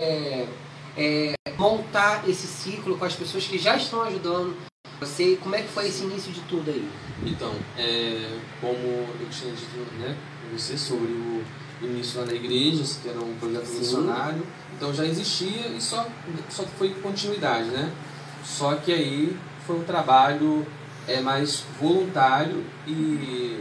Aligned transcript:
é, 0.00 0.46
é, 0.96 1.34
montar 1.56 2.28
esse 2.28 2.46
ciclo 2.46 2.96
com 2.96 3.04
as 3.04 3.14
pessoas 3.14 3.44
que 3.46 3.58
já 3.58 3.76
estão 3.76 4.02
ajudando 4.02 4.56
você? 5.00 5.36
Como 5.42 5.54
é 5.54 5.62
que 5.62 5.68
foi 5.68 5.88
esse 5.88 6.04
início 6.04 6.32
de 6.32 6.40
tudo 6.42 6.70
aí? 6.70 6.88
Então, 7.26 7.52
é, 7.76 8.38
como 8.60 8.78
eu 8.78 9.28
tinha 9.30 9.52
dito 9.52 9.76
né, 9.98 10.16
você 10.52 10.78
sobre 10.78 11.10
o 11.10 11.42
início 11.82 12.20
lá 12.20 12.26
na 12.26 12.32
igreja, 12.32 12.82
que 13.02 13.08
era 13.08 13.20
um 13.20 13.34
projeto 13.38 13.66
Sim. 13.66 13.78
missionário, 13.78 14.46
então 14.76 14.94
já 14.94 15.04
existia 15.04 15.68
e 15.68 15.80
só, 15.80 16.06
só 16.48 16.62
foi 16.64 16.90
continuidade, 16.90 17.68
né? 17.70 17.92
Só 18.44 18.76
que 18.76 18.92
aí 18.92 19.36
foi 19.66 19.76
um 19.76 19.84
trabalho 19.84 20.64
é, 21.06 21.20
mais 21.20 21.64
voluntário 21.80 22.64
e 22.86 23.60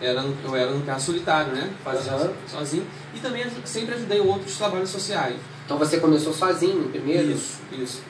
era, 0.00 0.22
eu 0.22 0.56
era, 0.56 0.70
no 0.70 0.84
caso, 0.84 1.06
solitário, 1.06 1.52
né? 1.52 1.72
Fazia 1.82 2.14
uhum. 2.14 2.34
sozinho. 2.46 2.86
E 3.14 3.20
também 3.20 3.44
sempre 3.64 3.94
ajudei 3.94 4.20
outros 4.20 4.56
trabalhos 4.56 4.90
sociais. 4.90 5.36
Então 5.64 5.78
você 5.78 5.98
começou 5.98 6.32
sozinho 6.32 6.88
primeiro? 6.90 7.30
Isso, 7.30 7.60
isso. 7.72 8.02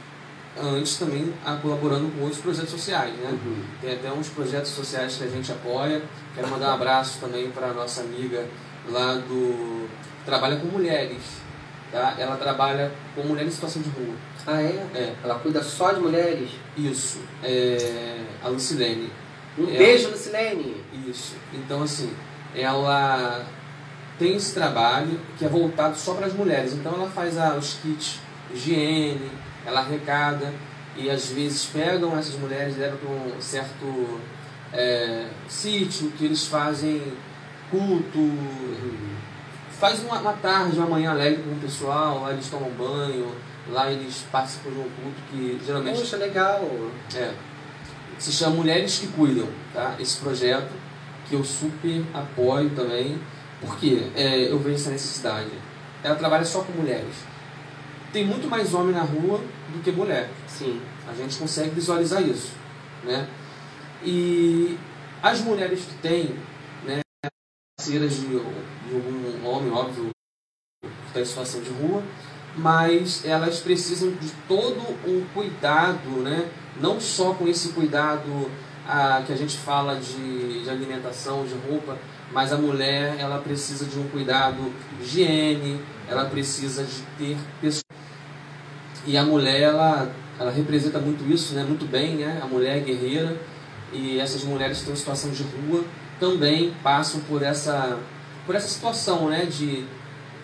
Antes 0.57 0.97
também 0.97 1.33
a, 1.45 1.57
colaborando 1.57 2.11
com 2.13 2.23
outros 2.23 2.41
projetos 2.41 2.71
sociais, 2.71 3.13
né? 3.17 3.31
Uhum. 3.31 3.63
Tem 3.81 3.93
até 3.95 4.13
uns 4.13 4.29
projetos 4.29 4.71
sociais 4.71 5.17
que 5.17 5.25
a 5.25 5.29
gente 5.29 5.51
apoia. 5.51 6.03
Quero 6.35 6.49
mandar 6.49 6.71
um 6.71 6.75
abraço 6.75 7.19
também 7.21 7.51
para 7.51 7.69
a 7.69 7.73
nossa 7.73 8.03
amiga 8.03 8.47
lá 8.89 9.15
do... 9.15 9.89
Trabalha 10.25 10.57
com 10.57 10.67
mulheres, 10.69 11.23
tá? 11.91 12.15
Ela 12.19 12.37
trabalha 12.37 12.93
com 13.15 13.23
mulheres 13.23 13.53
em 13.53 13.55
situação 13.55 13.83
de 13.83 13.91
rua. 13.91 14.15
Ah, 14.47 14.63
é? 14.63 14.87
É. 14.95 15.15
Ela 15.23 15.39
cuida 15.41 15.63
só 15.63 15.93
de 15.93 16.01
mulheres? 16.01 16.51
Isso. 16.77 17.21
É 17.43 18.25
a 18.43 18.49
Lucilene. 18.49 19.11
Um 19.59 19.65
ela... 19.65 19.79
beijo, 19.79 20.11
Lucilene! 20.11 20.77
Isso. 21.09 21.35
Então, 21.53 21.83
assim, 21.83 22.13
ela 22.55 23.45
tem 24.19 24.37
esse 24.37 24.55
trabalho 24.55 25.21
que 25.39 25.45
é 25.45 25.49
voltado 25.49 25.97
só 25.97 26.15
para 26.15 26.27
as 26.27 26.33
mulheres. 26.33 26.73
Então 26.73 26.95
ela 26.95 27.09
faz 27.09 27.39
ah, 27.39 27.57
os 27.57 27.75
kits 27.75 28.21
higiene, 28.53 29.31
ela 29.67 29.81
arrecada 29.81 30.53
e 30.97 31.11
às 31.11 31.31
vezes 31.31 31.67
pegam 31.67 32.17
essas 32.17 32.37
mulheres 32.37 32.77
e 32.77 32.81
levam 32.81 32.99
para 32.99 33.11
um 33.11 33.41
certo 33.41 34.21
é, 34.73 35.27
sítio 35.49 36.11
que 36.13 36.25
eles 36.25 36.47
fazem 36.47 37.03
culto, 37.71 38.31
faz 39.71 40.01
uma, 40.05 40.19
uma, 40.21 40.33
tarde, 40.35 40.79
uma 40.79 40.87
manhã 40.87 41.11
alegre 41.11 41.43
com 41.43 41.51
o 41.51 41.59
pessoal, 41.59 42.23
lá 42.23 42.33
eles 42.33 42.49
tomam 42.49 42.71
banho, 42.71 43.35
lá 43.71 43.91
eles 43.91 44.25
participam 44.31 44.71
de 44.71 44.79
um 44.79 44.83
culto 44.83 45.21
que 45.31 45.61
geralmente. 45.65 45.99
Poxa, 45.99 46.17
legal! 46.17 46.61
É. 47.15 47.33
Se 48.19 48.31
chama 48.31 48.57
Mulheres 48.57 48.99
que 48.99 49.09
Cuidam, 49.09 49.49
tá? 49.73 49.97
Esse 49.99 50.19
projeto 50.19 50.71
que 51.29 51.35
eu 51.35 51.45
super 51.45 52.05
apoio 52.15 52.71
também 52.71 53.19
porque 53.67 54.11
é, 54.15 54.51
eu 54.51 54.59
vejo 54.59 54.77
essa 54.77 54.91
necessidade. 54.91 55.51
Ela 56.03 56.17
trabalha 56.17 56.45
só 56.45 56.63
com 56.63 56.73
mulheres. 56.73 57.15
Tem 58.13 58.25
muito 58.27 58.49
mais 58.49 58.75
homem 58.75 58.95
na 58.95 59.03
rua 59.03 59.41
do 59.73 59.83
que 59.83 59.91
mulher. 59.91 60.31
Sim. 60.47 60.81
A 61.09 61.15
gente 61.15 61.37
consegue 61.37 61.71
visualizar 61.71 62.23
isso. 62.23 62.53
Né? 63.03 63.29
E 64.03 64.79
as 65.23 65.41
mulheres 65.41 65.81
que 65.85 65.95
têm, 65.95 66.37
né, 66.85 67.01
parceiras 67.77 68.15
de, 68.15 68.27
de 68.29 68.37
algum 68.95 69.47
homem, 69.47 69.73
óbvio, 69.73 70.11
que 70.83 70.89
está 71.09 71.21
em 71.21 71.25
situação 71.25 71.61
de 71.61 71.71
rua, 71.71 72.03
mas 72.57 73.25
elas 73.25 73.59
precisam 73.61 74.11
de 74.13 74.31
todo 74.47 74.81
um 75.07 75.27
cuidado, 75.35 76.09
né? 76.23 76.49
não 76.81 77.01
só 77.01 77.35
com 77.35 77.49
esse 77.49 77.71
cuidado 77.71 78.51
ah, 78.87 79.23
que 79.27 79.33
a 79.33 79.37
gente 79.37 79.57
fala 79.57 79.97
de, 79.97 80.63
de 80.63 80.71
alimentação, 80.71 81.45
de 81.45 81.55
roupa, 81.69 81.97
mas 82.33 82.53
a 82.53 82.57
mulher 82.57 83.17
ela 83.19 83.39
precisa 83.39 83.85
de 83.85 83.99
um 83.99 84.09
cuidado 84.09 84.73
de 84.99 85.05
higiene, 85.05 85.81
ela 86.09 86.27
precisa 86.27 86.85
de 86.85 87.03
ter 87.19 87.37
pessoas. 87.61 87.85
E 89.07 89.17
a 89.17 89.23
mulher 89.23 89.61
ela, 89.61 90.11
ela 90.39 90.51
representa 90.51 90.99
muito 90.99 91.25
isso, 91.33 91.55
né? 91.55 91.63
muito 91.63 91.87
bem, 91.87 92.17
né? 92.17 92.41
a 92.43 92.47
mulher 92.47 92.79
é 92.79 92.81
guerreira 92.81 93.37
e 93.93 94.19
essas 94.19 94.43
mulheres 94.45 94.79
que 94.79 94.83
estão 94.83 94.95
em 94.95 94.97
situação 94.97 95.31
de 95.31 95.43
rua 95.43 95.85
também 96.19 96.75
passam 96.83 97.21
por 97.21 97.43
essa, 97.43 97.99
por 98.47 98.55
essa 98.55 98.69
situação 98.69 99.29
né? 99.29 99.45
de 99.45 99.85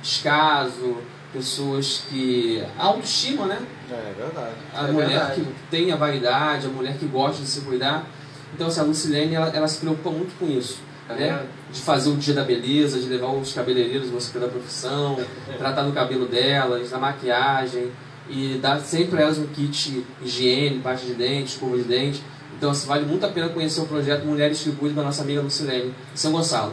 descaso, 0.03 0.99
pessoas 1.33 2.05
que. 2.09 2.65
A 2.79 2.87
autoestima, 2.87 3.47
né? 3.47 3.59
É 3.91 4.15
verdade. 4.17 4.55
A 4.75 4.89
é 4.89 4.93
mulher 4.93 5.09
verdade. 5.09 5.41
que 5.41 5.55
tem 5.71 5.93
a 5.93 5.97
vaidade, 5.97 6.67
a 6.67 6.71
mulher 6.71 6.97
que 6.99 7.07
gosta 7.07 7.43
de 7.43 7.49
se 7.49 7.61
cuidar. 7.63 8.07
Então, 8.55 8.67
assim, 8.67 8.81
a 8.81 8.85
Lucilene, 8.85 9.35
ela, 9.35 9.49
ela 9.49 9.69
se 9.69 9.79
preocupa 9.79 10.11
muito 10.11 10.39
com 10.39 10.47
isso 10.47 10.79
né? 11.15 11.47
De 11.73 11.81
fazer 11.81 12.11
o 12.11 12.17
dia 12.17 12.35
da 12.35 12.45
beleza, 12.45 12.99
de 12.99 13.09
levar 13.09 13.29
os 13.33 13.53
cabeleireiros 13.53 14.09
você 14.09 14.33
pela 14.33 14.49
profissão, 14.49 15.19
tratar 15.59 15.83
do 15.83 15.93
cabelo 15.93 16.27
delas, 16.27 16.91
da 16.91 16.99
maquiagem 16.99 17.91
e 18.29 18.59
dar 18.61 18.81
sempre 18.81 19.09
para 19.09 19.23
elas 19.23 19.39
um 19.39 19.47
kit 19.47 20.05
higiene, 20.23 20.81
parte 20.81 21.07
de 21.07 21.15
dente, 21.15 21.55
escova 21.55 21.77
de 21.77 21.85
dente. 21.85 22.23
Então, 22.57 22.71
assim, 22.71 22.87
vale 22.87 23.07
muito 23.07 23.25
a 23.25 23.29
pena 23.29 23.49
conhecer 23.49 23.81
o 23.81 23.87
projeto 23.87 24.25
Mulheres 24.25 24.61
que 24.63 24.71
Cuidam 24.73 24.97
da 24.97 25.03
nossa 25.05 25.23
amiga 25.23 25.41
Lucilene, 25.41 25.95
São 26.15 26.33
Gonçalo. 26.33 26.73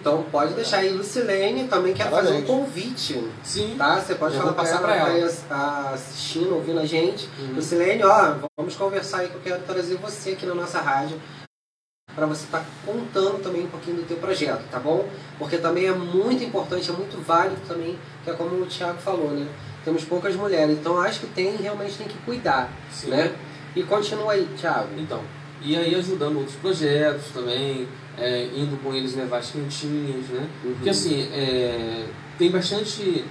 Então 0.00 0.22
pode 0.30 0.54
deixar 0.54 0.78
aí, 0.78 0.88
Lucilene, 0.88 1.68
também 1.68 1.92
quer 1.92 2.08
fazer 2.08 2.32
um 2.32 2.42
convite. 2.42 3.22
Sim. 3.44 3.74
Tá? 3.76 4.00
Você 4.00 4.14
pode 4.14 4.36
falar 4.36 4.54
passar 4.54 4.80
para 4.80 4.96
ela, 4.96 5.10
ela. 5.10 5.32
Tá 5.46 5.90
assistindo, 5.92 6.54
ouvindo 6.54 6.80
a 6.80 6.86
gente. 6.86 7.28
Uhum. 7.38 7.56
Lucilene, 7.56 8.02
ó, 8.02 8.36
vamos 8.56 8.74
conversar 8.76 9.18
aí 9.18 9.28
que 9.28 9.34
eu 9.34 9.40
quero 9.42 9.62
trazer 9.62 9.96
você 9.96 10.30
aqui 10.30 10.46
na 10.46 10.54
nossa 10.54 10.80
rádio 10.80 11.20
para 12.14 12.26
você 12.26 12.44
estar 12.44 12.60
tá 12.60 12.66
contando 12.84 13.42
também 13.42 13.64
um 13.64 13.68
pouquinho 13.68 13.98
do 13.98 14.02
teu 14.02 14.16
projeto, 14.16 14.62
tá 14.70 14.78
bom? 14.78 15.08
Porque 15.38 15.58
também 15.58 15.86
é 15.86 15.92
muito 15.92 16.42
importante, 16.42 16.90
é 16.90 16.92
muito 16.92 17.22
válido 17.22 17.60
também, 17.68 17.98
que 18.24 18.30
é 18.30 18.32
como 18.32 18.56
o 18.56 18.66
Thiago 18.66 18.98
falou, 18.98 19.30
né? 19.30 19.46
Temos 19.84 20.04
poucas 20.04 20.34
mulheres, 20.34 20.78
então 20.78 20.98
acho 20.98 21.20
que 21.20 21.26
tem, 21.28 21.56
realmente 21.56 21.96
tem 21.96 22.08
que 22.08 22.18
cuidar, 22.18 22.70
Sim. 22.90 23.10
né? 23.10 23.32
E 23.76 23.82
continua 23.84 24.32
aí, 24.32 24.48
Thiago. 24.58 24.88
Então, 24.98 25.22
e 25.62 25.76
aí 25.76 25.94
ajudando 25.94 26.38
outros 26.38 26.56
projetos 26.56 27.26
também, 27.32 27.86
é, 28.20 28.50
indo 28.54 28.80
com 28.82 28.94
eles 28.94 29.16
levar 29.16 29.38
as 29.38 29.50
quentinhas, 29.50 30.26
né? 30.28 30.48
Uhum. 30.64 30.74
Porque 30.74 30.90
assim, 30.90 31.22
é, 31.32 32.06
tem 32.38 32.50
bastante 32.50 33.24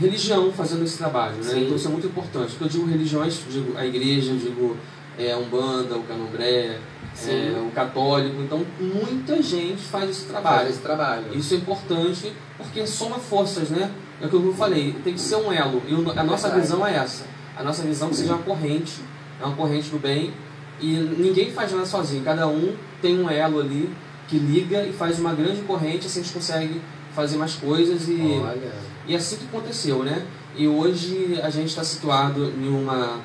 religião 0.00 0.50
fazendo 0.52 0.84
esse 0.84 0.96
trabalho, 0.96 1.36
né? 1.36 1.42
Sim. 1.42 1.64
Então 1.64 1.76
isso 1.76 1.88
é 1.88 1.90
muito 1.90 2.06
importante. 2.06 2.50
Porque 2.50 2.64
eu 2.64 2.68
digo 2.68 2.86
religiões, 2.86 3.40
digo 3.50 3.76
a 3.76 3.86
igreja, 3.86 4.32
digo 4.34 4.76
é, 5.18 5.32
a 5.32 5.38
Umbanda, 5.38 5.96
o 5.96 6.02
Candomblé, 6.04 6.78
é, 7.26 7.62
o 7.66 7.70
católico. 7.70 8.40
Então, 8.40 8.64
muita 8.80 9.42
gente 9.42 9.82
faz 9.82 10.08
esse 10.08 10.24
trabalho. 10.24 10.56
Faz 10.56 10.70
esse 10.70 10.80
trabalho. 10.80 11.24
Isso 11.34 11.54
é 11.54 11.56
importante 11.58 12.32
porque 12.56 12.86
soma 12.86 13.18
forças, 13.18 13.70
né? 13.70 13.90
É 14.20 14.26
o 14.26 14.28
que 14.28 14.36
eu 14.36 14.54
falei, 14.54 14.94
tem 15.04 15.14
que 15.14 15.20
ser 15.20 15.36
um 15.36 15.52
elo. 15.52 15.82
E 15.86 15.94
a 15.94 16.22
nossa 16.22 16.48
Verdade. 16.48 16.60
visão 16.60 16.86
é 16.86 16.96
essa. 16.96 17.24
A 17.56 17.62
nossa 17.62 17.82
visão 17.82 18.08
que 18.08 18.16
seja 18.16 18.34
uma 18.34 18.42
corrente, 18.42 19.00
é 19.40 19.44
uma 19.44 19.54
corrente 19.54 19.90
do 19.90 19.98
bem. 19.98 20.32
E 20.80 20.86
ninguém 20.96 21.50
faz 21.50 21.72
nada 21.72 21.86
sozinho. 21.86 22.24
Cada 22.24 22.46
um 22.48 22.74
tem 23.00 23.18
um 23.18 23.28
elo 23.28 23.60
ali 23.60 23.90
que 24.28 24.38
liga 24.38 24.84
e 24.84 24.92
faz 24.92 25.18
uma 25.18 25.34
grande 25.34 25.62
corrente, 25.62 26.06
assim 26.06 26.20
a 26.20 26.22
gente 26.22 26.32
consegue 26.32 26.80
fazer 27.14 27.36
mais 27.36 27.54
coisas 27.54 28.08
e, 28.08 28.40
Olha. 28.42 28.72
e 29.06 29.14
é 29.14 29.16
assim 29.16 29.36
que 29.36 29.44
aconteceu, 29.44 30.02
né? 30.02 30.26
E 30.56 30.66
hoje 30.66 31.38
a 31.42 31.50
gente 31.50 31.68
está 31.68 31.84
situado 31.84 32.52
em 32.58 32.68
uma 32.68 33.20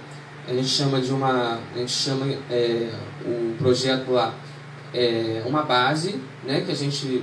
a 0.48 0.54
gente 0.54 0.70
chama 0.70 1.02
de 1.02 1.12
uma 1.12 1.60
a 1.76 1.78
gente 1.78 1.92
chama 1.92 2.26
é, 2.50 2.90
o 3.26 3.56
projeto 3.58 4.12
lá 4.12 4.34
é 4.94 5.44
uma 5.46 5.64
base 5.64 6.16
né 6.46 6.62
que 6.62 6.72
a 6.72 6.76
gente 6.76 7.22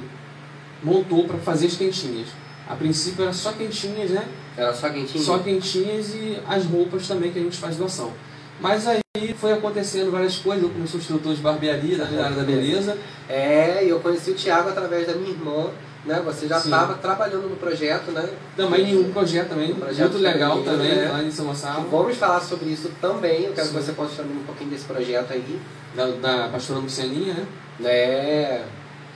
montou 0.82 1.24
para 1.26 1.38
fazer 1.38 1.66
as 1.66 1.74
quentinhas 1.74 2.28
a 2.68 2.74
princípio 2.76 3.22
era 3.22 3.32
só 3.32 3.52
quentinhas 3.52 4.10
né 4.10 4.26
era 4.54 4.74
só 4.74 4.90
quentinhas 4.90 5.24
só 5.24 5.38
quentinhas 5.38 6.14
e 6.14 6.38
as 6.46 6.66
roupas 6.66 7.08
também 7.08 7.32
que 7.32 7.38
a 7.38 7.42
gente 7.42 7.56
faz 7.56 7.76
doação 7.76 8.12
mas 8.60 8.86
aí 8.86 9.34
foi 9.38 9.52
acontecendo 9.52 10.10
várias 10.10 10.36
coisas 10.36 10.62
eu 10.62 10.70
como 10.70 10.86
sou 10.86 11.00
instrutor 11.00 11.34
de 11.34 11.40
barbearia 11.40 11.98
da 11.98 12.04
área 12.04 12.36
da 12.36 12.42
beleza 12.42 12.96
é 13.28 13.84
e 13.84 13.88
eu 13.88 14.00
conheci 14.00 14.30
o 14.30 14.34
Thiago 14.34 14.68
através 14.68 15.06
da 15.06 15.14
minha 15.14 15.30
irmã 15.30 15.70
né? 16.04 16.20
Você 16.24 16.46
já 16.46 16.58
estava 16.58 16.94
trabalhando 16.94 17.48
no 17.48 17.56
projeto, 17.56 18.10
né? 18.10 18.28
Também 18.56 18.90
em 18.90 18.98
um 18.98 19.12
projeto 19.12 19.48
também, 19.48 19.72
um 19.72 19.76
projeto 19.76 20.12
muito 20.12 20.22
legal 20.22 20.62
também, 20.62 20.94
né? 20.94 21.08
lá 21.10 21.22
em 21.22 21.30
São 21.30 21.46
Gonçalo. 21.46 21.88
Vamos 21.90 22.16
falar 22.16 22.40
sobre 22.40 22.70
isso 22.70 22.90
também, 23.00 23.44
eu 23.44 23.52
quero 23.52 23.68
Sim. 23.68 23.74
que 23.74 23.82
você 23.82 23.92
conte 23.92 24.14
também 24.14 24.36
um 24.36 24.44
pouquinho 24.44 24.70
desse 24.70 24.84
projeto 24.84 25.32
aí. 25.32 25.60
Da, 25.94 26.06
da 26.06 26.48
pastora 26.48 26.80
Lucianinha, 26.80 27.46
né? 27.78 27.90
É. 27.90 28.64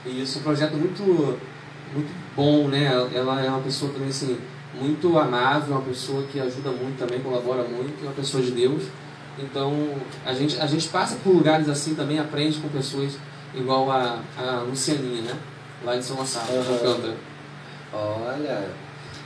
E 0.05 0.21
isso 0.21 0.37
é 0.37 0.41
um 0.41 0.43
projeto 0.43 0.73
muito, 0.73 1.03
muito 1.93 2.15
bom, 2.35 2.67
né? 2.67 2.85
Ela 3.13 3.45
é 3.45 3.49
uma 3.49 3.61
pessoa 3.61 3.91
também 3.91 4.09
assim, 4.09 4.37
muito 4.73 5.17
amável, 5.19 5.75
uma 5.75 5.81
pessoa 5.81 6.23
que 6.23 6.39
ajuda 6.39 6.71
muito 6.71 6.97
também, 6.97 7.19
colabora 7.19 7.63
muito, 7.63 8.01
uma 8.01 8.13
pessoa 8.13 8.41
de 8.41 8.51
Deus. 8.51 8.83
Então, 9.41 9.95
a 10.25 10.33
gente, 10.33 10.59
a 10.59 10.65
gente 10.65 10.87
passa 10.89 11.15
por 11.23 11.33
lugares 11.33 11.69
assim 11.69 11.95
também, 11.95 12.19
aprende 12.19 12.59
com 12.59 12.67
pessoas 12.69 13.17
igual 13.53 13.89
a, 13.91 14.19
a 14.37 14.59
Lucianinha, 14.61 15.21
né? 15.21 15.39
lá 15.83 15.95
em 15.95 16.01
São 16.01 16.15
Gonçalo, 16.17 16.47
uhum. 16.51 17.15
Olha. 17.93 18.69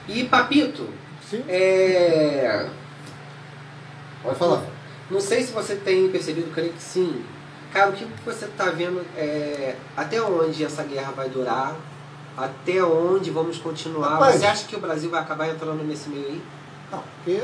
E 0.08 0.24
Papito? 0.26 0.88
Sim. 1.30 1.44
É. 1.48 2.68
Pode 4.22 4.38
falar. 4.38 4.64
Não 5.10 5.20
sei 5.20 5.44
se 5.44 5.52
você 5.52 5.76
tem 5.76 6.10
percebido, 6.10 6.52
creio 6.54 6.74
que 6.74 6.82
sim. 6.82 7.24
Cara, 7.72 7.90
o 7.90 7.94
que 7.94 8.06
você 8.24 8.46
está 8.46 8.66
vendo 8.66 9.04
é, 9.18 9.76
até 9.98 10.22
onde 10.22 10.64
essa 10.64 10.84
guerra 10.84 11.12
vai 11.12 11.30
durar? 11.30 11.76
Até 12.38 12.84
onde 12.84 13.32
vamos 13.32 13.58
continuar? 13.58 14.14
Rapaz, 14.14 14.36
você 14.36 14.46
acha 14.46 14.68
que 14.68 14.76
o 14.76 14.80
Brasil 14.80 15.10
vai 15.10 15.22
acabar 15.22 15.50
entrando 15.50 15.84
nesse 15.84 16.10
meio 16.10 16.28
aí? 16.28 16.42
Não, 16.92 17.04
porque 17.16 17.44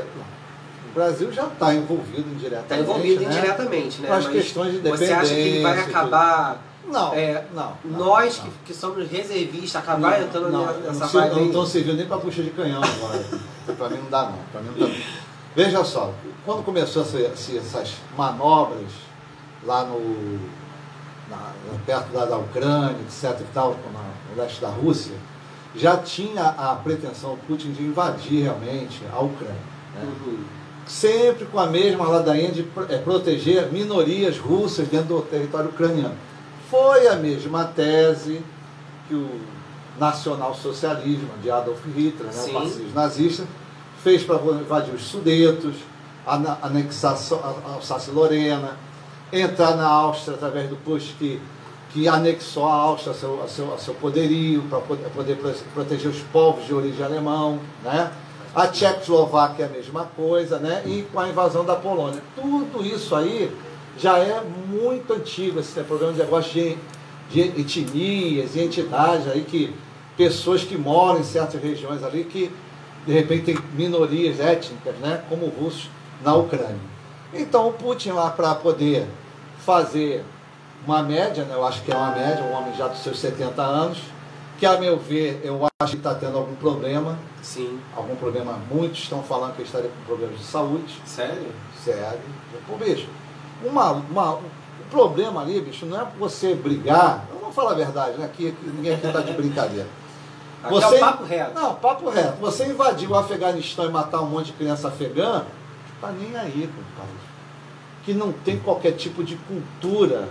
o 0.90 0.94
Brasil 0.94 1.32
já 1.32 1.46
está 1.46 1.72
envolvido 1.74 2.28
indiretamente. 2.28 2.62
Está 2.62 2.78
envolvido 2.78 3.22
né? 3.22 3.26
indiretamente, 3.26 4.00
né? 4.00 4.08
Com 4.08 4.14
as 4.14 4.24
Mas 4.24 4.32
questões 4.32 4.72
de 4.72 4.88
Você 4.90 5.12
acha 5.12 5.34
que 5.34 5.40
ele 5.40 5.62
vai 5.62 5.76
dependência, 5.76 5.98
acabar. 5.98 6.62
Não, 6.86 7.14
é, 7.14 7.44
não, 7.54 7.72
não, 7.84 7.98
nós 7.98 8.38
não. 8.38 8.44
Que, 8.44 8.50
que 8.66 8.74
somos 8.74 9.08
reservistas, 9.08 9.76
acabar 9.76 10.20
entrando 10.20 10.50
não, 10.50 10.66
nessa 10.66 11.04
não, 11.04 11.08
vibe 11.08 11.34
não 11.36 11.46
estão 11.46 11.66
servindo 11.66 11.96
nem 11.96 12.06
para 12.06 12.18
puxa 12.18 12.42
de 12.42 12.50
canhão 12.50 12.82
agora. 12.82 13.24
para 13.78 13.88
mim 13.90 13.98
não 13.98 14.10
dá 14.10 14.22
não. 14.24 14.38
Pra 14.50 14.60
mim 14.60 14.70
não 14.76 14.88
dá. 14.88 14.94
Veja 15.54 15.84
só, 15.84 16.12
quando 16.44 16.64
começou 16.64 17.02
essa, 17.02 17.20
essas 17.20 17.94
manobras 18.16 18.90
lá 19.64 19.84
no 19.84 20.40
na, 21.28 21.52
perto 21.86 22.12
da, 22.12 22.24
da 22.24 22.38
Ucrânia, 22.38 22.96
etc. 23.02 23.40
e 23.40 23.44
tal, 23.54 23.76
no 24.30 24.42
leste 24.42 24.60
da 24.60 24.68
Rússia, 24.68 25.14
já 25.76 25.96
tinha 25.98 26.42
a 26.42 26.74
pretensão 26.74 27.36
do 27.36 27.46
Putin 27.46 27.70
de 27.70 27.84
invadir 27.84 28.42
realmente 28.42 29.00
a 29.12 29.20
Ucrânia. 29.20 29.54
Né? 29.94 30.02
Uhum. 30.02 30.59
Sempre 30.90 31.46
com 31.46 31.60
a 31.60 31.66
mesma 31.66 32.04
ladainha 32.08 32.50
de 32.50 32.66
é, 32.88 32.98
proteger 32.98 33.70
minorias 33.70 34.38
russas 34.38 34.88
dentro 34.88 35.14
do 35.14 35.22
território 35.22 35.70
ucraniano. 35.70 36.16
Foi 36.68 37.06
a 37.06 37.14
mesma 37.14 37.64
tese 37.64 38.42
que 39.06 39.14
o 39.14 39.40
nacional-socialismo 40.00 41.30
de 41.40 41.48
Adolf 41.48 41.78
Hitler, 41.86 42.32
né, 42.34 42.42
o 42.42 42.48
fascismo 42.48 42.92
nazista, 42.92 43.46
fez 44.02 44.24
para 44.24 44.36
invadir 44.36 44.92
os 44.92 45.02
Sudetos, 45.02 45.76
anexar 46.26 47.16
a 47.40 47.74
Alsácia-Lorena, 47.74 48.76
entrar 49.32 49.76
na 49.76 49.86
Áustria 49.86 50.34
através 50.34 50.68
do 50.68 50.76
Push 50.76 51.14
que, 51.16 51.40
que 51.92 52.08
anexou 52.08 52.66
a 52.66 52.74
Áustria 52.74 53.12
a 53.12 53.14
seu, 53.14 53.42
a 53.44 53.48
seu, 53.48 53.74
a 53.74 53.78
seu 53.78 53.94
poderio, 53.94 54.62
para 54.62 54.80
poder, 54.80 55.08
poder 55.10 55.38
proteger 55.72 56.10
os 56.10 56.20
povos 56.32 56.66
de 56.66 56.74
origem 56.74 57.04
alemão, 57.04 57.60
né? 57.84 58.10
A 58.54 58.66
Tchecoslováquia 58.66 59.64
é 59.64 59.66
a 59.66 59.70
mesma 59.70 60.04
coisa, 60.16 60.58
né? 60.58 60.82
E 60.84 61.02
com 61.12 61.20
a 61.20 61.28
invasão 61.28 61.64
da 61.64 61.76
Polônia. 61.76 62.20
Tudo 62.34 62.84
isso 62.84 63.14
aí 63.14 63.54
já 63.96 64.18
é 64.18 64.42
muito 64.42 65.12
antigo, 65.12 65.60
esse 65.60 65.80
programa 65.82 66.12
de 66.12 66.18
negócio 66.20 66.52
de, 66.52 66.76
de 67.30 67.60
etnias 67.60 68.56
e 68.56 68.60
entidades 68.60 69.28
aí 69.28 69.42
que 69.42 69.74
pessoas 70.16 70.64
que 70.64 70.76
moram 70.76 71.20
em 71.20 71.24
certas 71.24 71.62
regiões 71.62 72.02
ali 72.02 72.24
que 72.24 72.50
de 73.06 73.12
repente 73.12 73.44
tem 73.44 73.58
minorias 73.74 74.40
étnicas, 74.40 74.94
né? 74.96 75.22
Como 75.28 75.46
russos 75.46 75.88
na 76.22 76.34
Ucrânia. 76.34 76.90
Então 77.32 77.68
o 77.68 77.72
Putin 77.72 78.10
lá 78.10 78.30
para 78.30 78.54
poder 78.56 79.06
fazer 79.64 80.24
uma 80.86 81.02
média, 81.02 81.44
né? 81.44 81.54
eu 81.54 81.64
acho 81.64 81.82
que 81.82 81.92
é 81.92 81.94
uma 81.94 82.10
média, 82.10 82.42
um 82.42 82.52
homem 82.52 82.74
já 82.76 82.88
dos 82.88 83.02
seus 83.02 83.18
70 83.18 83.62
anos, 83.62 83.98
que 84.60 84.66
a 84.66 84.78
meu 84.78 84.98
ver, 84.98 85.40
eu 85.42 85.66
acho 85.80 85.92
que 85.92 85.98
está 85.98 86.14
tendo 86.14 86.36
algum 86.36 86.54
problema. 86.56 87.18
Sim. 87.42 87.80
Algum 87.96 88.14
problema, 88.14 88.58
muitos 88.70 88.98
estão 88.98 89.22
falando 89.22 89.54
que 89.54 89.62
ele 89.62 89.68
estaria 89.68 89.88
com 89.88 90.04
problemas 90.04 90.38
de 90.38 90.44
saúde. 90.44 91.00
Sério? 91.06 91.48
Sério. 91.82 92.20
Pô, 92.68 92.76
bicho, 92.76 93.08
uma, 93.64 93.92
uma, 93.92 94.34
o 94.34 94.42
problema 94.90 95.40
ali, 95.40 95.62
bicho, 95.62 95.86
não 95.86 95.98
é 95.98 96.06
você 96.18 96.54
brigar, 96.54 97.26
eu 97.32 97.40
vou 97.40 97.50
falar 97.50 97.70
a 97.70 97.74
verdade, 97.74 98.18
né? 98.18 98.26
Aqui, 98.26 98.54
ninguém 98.62 98.92
aqui 98.92 99.06
está 99.06 99.20
de 99.20 99.32
brincadeira. 99.32 99.88
Aqui 100.62 100.74
você, 100.74 100.94
é 100.94 100.98
o 100.98 101.00
papo 101.00 101.24
reto. 101.24 101.54
Não, 101.54 101.74
papo 101.76 102.10
reto. 102.10 102.36
Você 102.42 102.66
invadir 102.66 103.10
o 103.10 103.16
Afeganistão 103.16 103.86
e 103.86 103.88
matar 103.88 104.20
um 104.20 104.26
monte 104.26 104.48
de 104.48 104.52
criança 104.52 104.88
afegã, 104.88 105.46
tá 106.02 106.12
nem 106.12 106.36
aí 106.36 106.68
com 106.68 106.82
o 106.82 106.98
país. 106.98 107.20
Que 108.04 108.12
não 108.12 108.30
tem 108.30 108.58
qualquer 108.58 108.92
tipo 108.92 109.24
de 109.24 109.36
cultura 109.36 110.28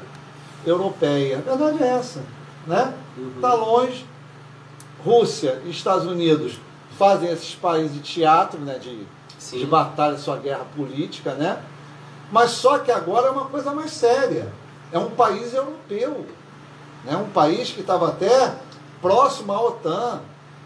europeia. 0.63 1.43
A 1.47 1.55
verdade 1.55 1.83
é 1.83 1.87
essa. 1.87 2.21
Né? 2.67 2.93
Uhum. 3.17 3.41
Tá 3.41 3.55
longe. 3.55 4.05
Rússia 5.03 5.61
e 5.65 5.69
Estados 5.69 6.05
Unidos 6.05 6.59
fazem 6.97 7.31
esses 7.31 7.55
países 7.55 7.93
de 7.93 8.01
teatro, 8.01 8.59
né? 8.59 8.77
De, 8.77 9.07
Sim. 9.37 9.59
de 9.59 9.65
batalha, 9.65 10.17
sua 10.17 10.37
guerra 10.37 10.65
política, 10.75 11.33
né? 11.33 11.61
Mas 12.31 12.51
só 12.51 12.79
que 12.79 12.91
agora 12.91 13.27
é 13.27 13.31
uma 13.31 13.45
coisa 13.45 13.71
mais 13.71 13.91
séria. 13.91 14.51
É 14.91 14.99
um 14.99 15.09
país 15.11 15.53
europeu. 15.53 16.25
Né? 17.03 17.15
Um 17.15 17.29
país 17.29 17.71
que 17.71 17.81
estava 17.81 18.09
até 18.09 18.55
próximo 19.01 19.51
à 19.53 19.61
OTAN, 19.61 20.21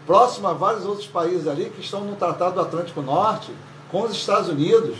próximo 0.06 0.48
a 0.48 0.52
vários 0.52 0.84
outros 0.84 1.06
países 1.06 1.46
ali 1.46 1.70
que 1.70 1.80
estão 1.80 2.00
no 2.00 2.16
Tratado 2.16 2.54
do 2.54 2.60
Atlântico 2.60 3.00
Norte, 3.00 3.52
com 3.90 4.02
os 4.02 4.12
Estados 4.12 4.48
Unidos. 4.48 4.96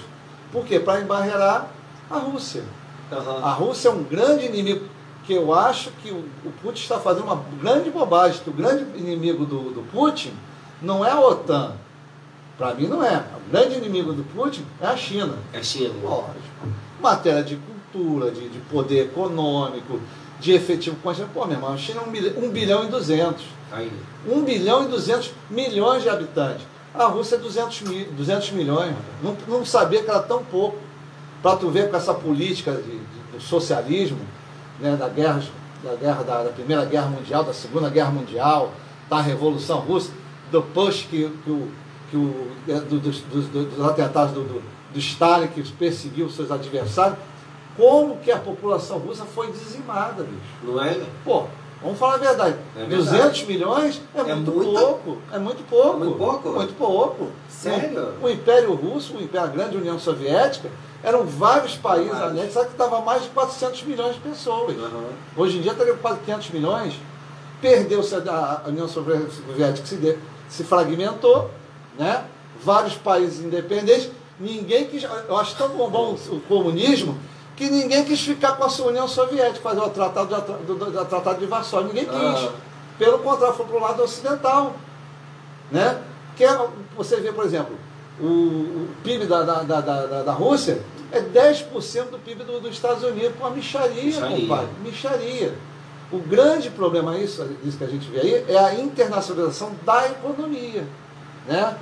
Por 0.53 0.65
quê? 0.65 0.79
Para 0.79 1.01
embarrear 1.01 1.69
a 2.11 2.19
Rússia. 2.19 2.63
Uhum. 3.11 3.45
A 3.45 3.51
Rússia 3.51 3.89
é 3.89 3.93
um 3.93 4.03
grande 4.03 4.47
inimigo, 4.47 4.87
que 5.26 5.32
eu 5.32 5.55
acho 5.55 5.91
que 6.03 6.11
o, 6.11 6.25
o 6.44 6.53
Putin 6.62 6.82
está 6.82 6.99
fazendo 6.99 7.25
uma 7.25 7.43
grande 7.61 7.91
bobagem, 7.91 8.41
que 8.43 8.50
o 8.50 8.53
grande 8.53 8.85
inimigo 8.99 9.44
do, 9.44 9.71
do 9.71 9.82
Putin 9.91 10.32
não 10.81 11.05
é 11.05 11.11
a 11.11 11.21
OTAN. 11.21 11.73
Para 12.56 12.75
mim 12.75 12.87
não 12.87 13.03
é. 13.03 13.17
O 13.17 13.50
grande 13.50 13.76
inimigo 13.76 14.12
do 14.12 14.23
Putin 14.23 14.65
é 14.81 14.87
a 14.87 14.97
China. 14.97 15.35
É 15.53 15.59
a 15.59 15.62
China. 15.62 15.94
Lógico. 16.03 16.69
Matéria 17.00 17.43
de 17.43 17.56
cultura, 17.56 18.31
de, 18.31 18.49
de 18.49 18.59
poder 18.71 19.06
econômico, 19.06 20.00
de 20.38 20.53
efetivo 20.53 20.97
quantitativo. 21.03 21.35
Pô, 21.35 21.47
meu 21.47 21.56
irmão, 21.56 21.73
a 21.73 21.76
China 21.76 22.03
é 22.03 22.09
um 22.09 22.11
bilhão, 22.11 22.44
um 22.44 22.50
bilhão 22.50 22.85
e 22.85 22.88
duzentos. 22.88 23.44
Aí. 23.73 23.91
1 24.29 24.44
bilhão 24.44 24.85
e 24.85 24.88
200 24.88 25.32
milhões 25.50 26.03
de 26.03 26.09
habitantes. 26.09 26.65
A 26.94 27.06
Rússia 27.06 27.37
é 27.37 27.38
200, 27.38 27.82
mil, 27.82 28.06
200 28.12 28.53
milhões. 28.53 28.94
Não, 29.23 29.37
não 29.49 29.65
sabia 29.65 30.03
que 30.03 30.09
era 30.09 30.21
tão 30.21 30.44
pouco. 30.44 30.79
Para 31.43 31.56
tu 31.56 31.69
ver 31.71 31.91
com 31.91 31.97
essa 31.97 32.15
política 32.15 32.73
de, 32.73 32.82
de, 32.82 33.32
do 33.32 33.41
socialismo, 33.41 34.19
né, 34.81 34.97
da, 34.97 35.09
guerra, 35.09 35.43
da, 35.82 35.94
guerra 35.94 36.23
da, 36.23 36.43
da, 36.44 36.50
Primeira 36.50 36.85
Guerra 36.85 37.09
Mundial, 37.09 37.44
da 37.44 37.53
Segunda 37.53 37.88
Guerra 37.88 38.11
Mundial, 38.11 38.73
da 39.09 39.21
Revolução 39.21 39.81
Russa, 39.81 40.12
do 40.50 40.62
push 40.62 41.06
que, 41.11 41.29
que 41.44 41.50
o, 41.50 41.71
que 42.11 42.17
o, 42.17 42.50
do, 42.88 43.00
dos, 43.00 43.21
dos, 43.21 43.49
dos, 43.49 43.85
atentados 43.85 44.35
do, 44.35 44.43
do, 44.43 44.62
do 44.93 44.99
Stalin, 44.99 45.49
que 45.49 45.62
perseguiu 45.73 46.31
seus 46.31 46.50
adversários, 46.50 47.19
como 47.76 48.19
que 48.19 48.31
a 48.31 48.38
população 48.38 48.99
russa 48.99 49.25
foi 49.25 49.50
dizimada, 49.50 50.23
bicho. 50.23 50.41
Não 50.62 50.82
é? 50.82 51.00
Pô, 51.25 51.47
Vamos 51.85 51.99
falar 51.99 52.15
a 52.15 52.19
verdade. 52.19 52.57
É 52.77 52.85
200 52.87 53.11
verdade. 53.13 53.47
milhões 53.47 54.01
é, 54.15 54.21
É 54.21 54.35
muito 54.35 54.51
muita- 54.51 54.81
pouco. 54.81 55.19
É 55.33 55.39
muito 55.39 55.63
pouco. 55.69 55.89
É 55.91 55.97
muito 55.99 56.17
pouco? 56.19 56.49
Muito 56.51 56.75
pouco. 56.75 57.27
Sério? 57.49 58.15
O, 58.21 58.27
o 58.27 58.31
Império 58.31 58.73
Russo, 58.75 59.15
o 59.17 59.23
Império, 59.23 59.47
a 59.47 59.51
grande 59.51 59.77
União 59.77 59.99
Soviética, 59.99 60.71
eram 61.03 61.25
vários 61.25 61.77
países 61.77 62.15
anexos, 62.15 62.55
sabe 62.55 62.67
que 62.69 62.73
estava 62.73 63.01
mais 63.03 63.23
de 63.23 63.29
400 63.29 63.83
milhões 63.83 64.15
de 64.15 64.21
pessoas. 64.23 64.75
Uhum. 64.77 65.05
Hoje 65.37 65.59
em 65.59 65.61
dia 65.61 65.73
estaria 65.73 65.95
quase 65.95 66.21
500 66.21 66.51
milhões. 66.51 66.95
Perdeu-se 67.61 68.15
a, 68.15 68.63
a 68.65 68.69
União 68.69 68.89
Soviética, 68.89 69.87
se, 69.87 69.97
de- 69.97 70.17
se 70.49 70.65
fragmentou, 70.65 71.51
né? 71.99 72.25
vários 72.63 72.95
países 72.95 73.45
independentes. 73.45 74.11
Ninguém 74.41 74.87
quis. 74.87 75.03
Eu 75.29 75.37
acho 75.37 75.55
tão 75.57 75.69
bom 75.69 76.17
o 76.29 76.41
comunismo 76.49 77.19
que 77.56 77.70
ninguém 77.70 78.04
quis 78.04 78.20
ficar 78.20 78.52
com 78.56 78.64
a 78.64 78.68
sua 78.68 78.88
União 78.88 79.06
Soviética, 79.06 79.61
fazer 79.62 79.80
o 79.80 79.90
tratado 79.90 80.34
de, 80.34 80.66
do, 80.66 80.75
do- 80.75 80.90
do 80.90 81.04
Tratado 81.04 81.38
de 81.38 81.46
Varsóvia. 81.46 81.88
Ninguém 81.88 82.04
quis. 82.06 82.49
Ah. 82.49 82.52
Pelo 82.99 83.18
contrário, 83.20 83.54
foi 83.56 83.66
para 83.66 83.76
o 83.76 83.80
lado 83.80 84.02
ocidental. 84.02 84.75
Né? 85.70 86.00
Que 86.37 86.44
é, 86.44 86.58
você 86.96 87.16
vê, 87.20 87.32
por 87.32 87.44
exemplo, 87.44 87.76
o, 88.20 88.25
o 88.25 88.88
PIB 89.02 89.26
da, 89.26 89.42
da, 89.42 89.62
da, 89.62 89.80
da, 89.80 90.23
da 90.23 90.32
Rússia 90.32 90.80
é 91.12 91.20
10% 91.20 92.11
do 92.11 92.18
PIB 92.18 92.44
do- 92.44 92.61
dos 92.61 92.73
Estados 92.73 93.02
Unidos. 93.04 93.32
Uma 93.38 93.50
micharia, 93.50 94.02
Micharia. 94.04 94.37
compadre. 94.37 94.68
Micharia. 94.82 95.54
O 96.12 96.18
grande 96.18 96.70
problema, 96.70 97.16
isso, 97.18 97.44
isso 97.64 97.78
que 97.78 97.84
a 97.84 97.88
gente 97.88 98.08
vê 98.11 98.20
aí, 98.20 98.44
é 98.49 98.58
a 98.58 98.75
internacionalização 98.75 99.73
da 99.84 100.06
economia. 100.08 100.84
Né? 101.46 101.76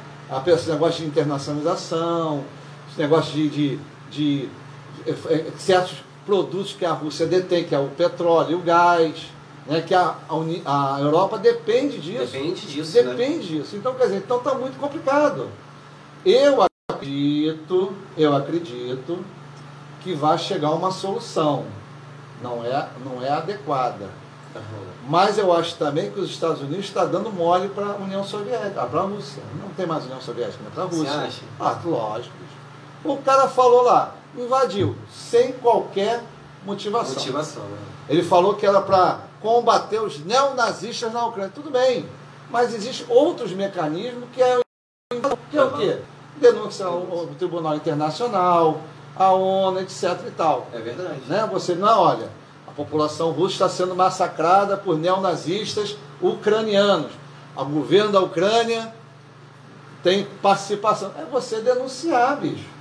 Esse 0.46 0.70
negócio 0.70 1.02
de 1.02 1.06
internacionalização, 1.08 2.44
esse 2.90 2.98
negócio 3.00 3.32
de, 3.32 3.48
de, 3.50 3.78
de, 4.10 4.48
certos 5.59 5.99
produtos 6.25 6.73
que 6.73 6.85
a 6.85 6.92
Rússia 6.92 7.26
detém, 7.26 7.64
que 7.64 7.75
é 7.75 7.78
o 7.78 7.88
petróleo 7.88 8.52
e 8.52 8.54
o 8.54 8.61
gás, 8.61 9.26
né? 9.66 9.80
que 9.80 9.94
a, 9.94 10.14
a, 10.64 10.97
a 10.97 11.00
Europa 11.00 11.38
depende 11.38 11.99
disso. 11.99 12.32
Depende 12.32 12.66
disso, 12.66 12.97
né? 13.02 13.11
Depende 13.11 13.49
disso. 13.49 13.76
Então, 13.76 13.94
quer 13.94 14.04
dizer, 14.04 14.18
então 14.18 14.38
está 14.38 14.54
muito 14.54 14.78
complicado. 14.78 15.49
Eu 16.25 16.64
acredito, 16.90 17.92
eu 18.16 18.35
acredito 18.35 19.25
que 20.00 20.14
vai 20.14 20.38
chegar 20.38 20.71
uma 20.71 20.90
solução. 20.90 21.64
Não 22.40 22.64
é, 22.64 22.88
não 23.04 23.23
é 23.23 23.30
adequada. 23.30 24.11
Uhum. 24.54 24.92
Mas 25.09 25.38
eu 25.38 25.52
acho 25.52 25.76
também 25.76 26.11
que 26.11 26.21
os 26.21 26.30
Estados 26.30 26.61
Unidos 26.61 26.87
está 26.87 27.04
dando 27.04 27.32
mole 27.32 27.68
para 27.68 27.87
a 27.87 27.97
União 27.97 28.25
Soviética, 28.25 28.85
para 28.85 29.00
a 29.00 29.04
Rússia. 29.04 29.42
Não 29.61 29.71
tem 29.71 29.87
mais 29.87 30.04
União 30.04 30.21
Soviética, 30.21 30.59
mas 30.64 30.75
para 30.75 30.85
a 30.85 30.87
Você 30.87 30.99
Rússia. 30.99 31.21
acha? 31.21 31.42
Ah, 31.59 31.78
lógico. 31.85 32.35
O 33.04 33.16
cara 33.16 33.49
falou 33.49 33.82
lá, 33.82 34.14
invadiu, 34.36 34.96
sem 35.12 35.52
qualquer 35.52 36.22
motivação. 36.64 37.14
Motivação, 37.14 37.62
né? 37.64 37.78
Ele 38.08 38.22
falou 38.22 38.54
que 38.54 38.66
era 38.66 38.80
para 38.80 39.20
combater 39.40 40.00
os 40.00 40.24
neonazistas 40.24 41.12
na 41.12 41.26
Ucrânia. 41.26 41.52
Tudo 41.54 41.70
bem, 41.70 42.08
mas 42.50 42.74
existem 42.74 43.06
outros 43.08 43.52
mecanismos 43.52 44.28
que 44.32 44.42
é, 44.42 44.60
que 45.50 45.56
é 45.56 45.64
o 45.64 45.70
quê? 45.72 45.98
Denúncia 46.36 46.86
ao, 46.86 47.10
ao 47.10 47.26
Tribunal 47.38 47.74
Internacional, 47.76 48.80
a 49.16 49.32
ONU, 49.32 49.80
etc. 49.80 50.18
e 50.26 50.30
tal. 50.30 50.66
É 50.72 50.78
verdade. 50.78 51.20
Né? 51.26 51.48
Você 51.52 51.74
não, 51.74 52.00
olha, 52.00 52.30
a 52.66 52.70
população 52.72 53.30
russa 53.30 53.54
está 53.54 53.68
sendo 53.68 53.94
massacrada 53.94 54.76
por 54.76 54.96
neonazistas 54.96 55.96
ucranianos. 56.20 57.12
O 57.54 57.64
governo 57.66 58.12
da 58.12 58.20
Ucrânia 58.20 58.94
tem 60.02 60.24
participação. 60.40 61.12
É 61.18 61.24
você 61.24 61.60
denunciar, 61.60 62.38
bicho. 62.38 62.71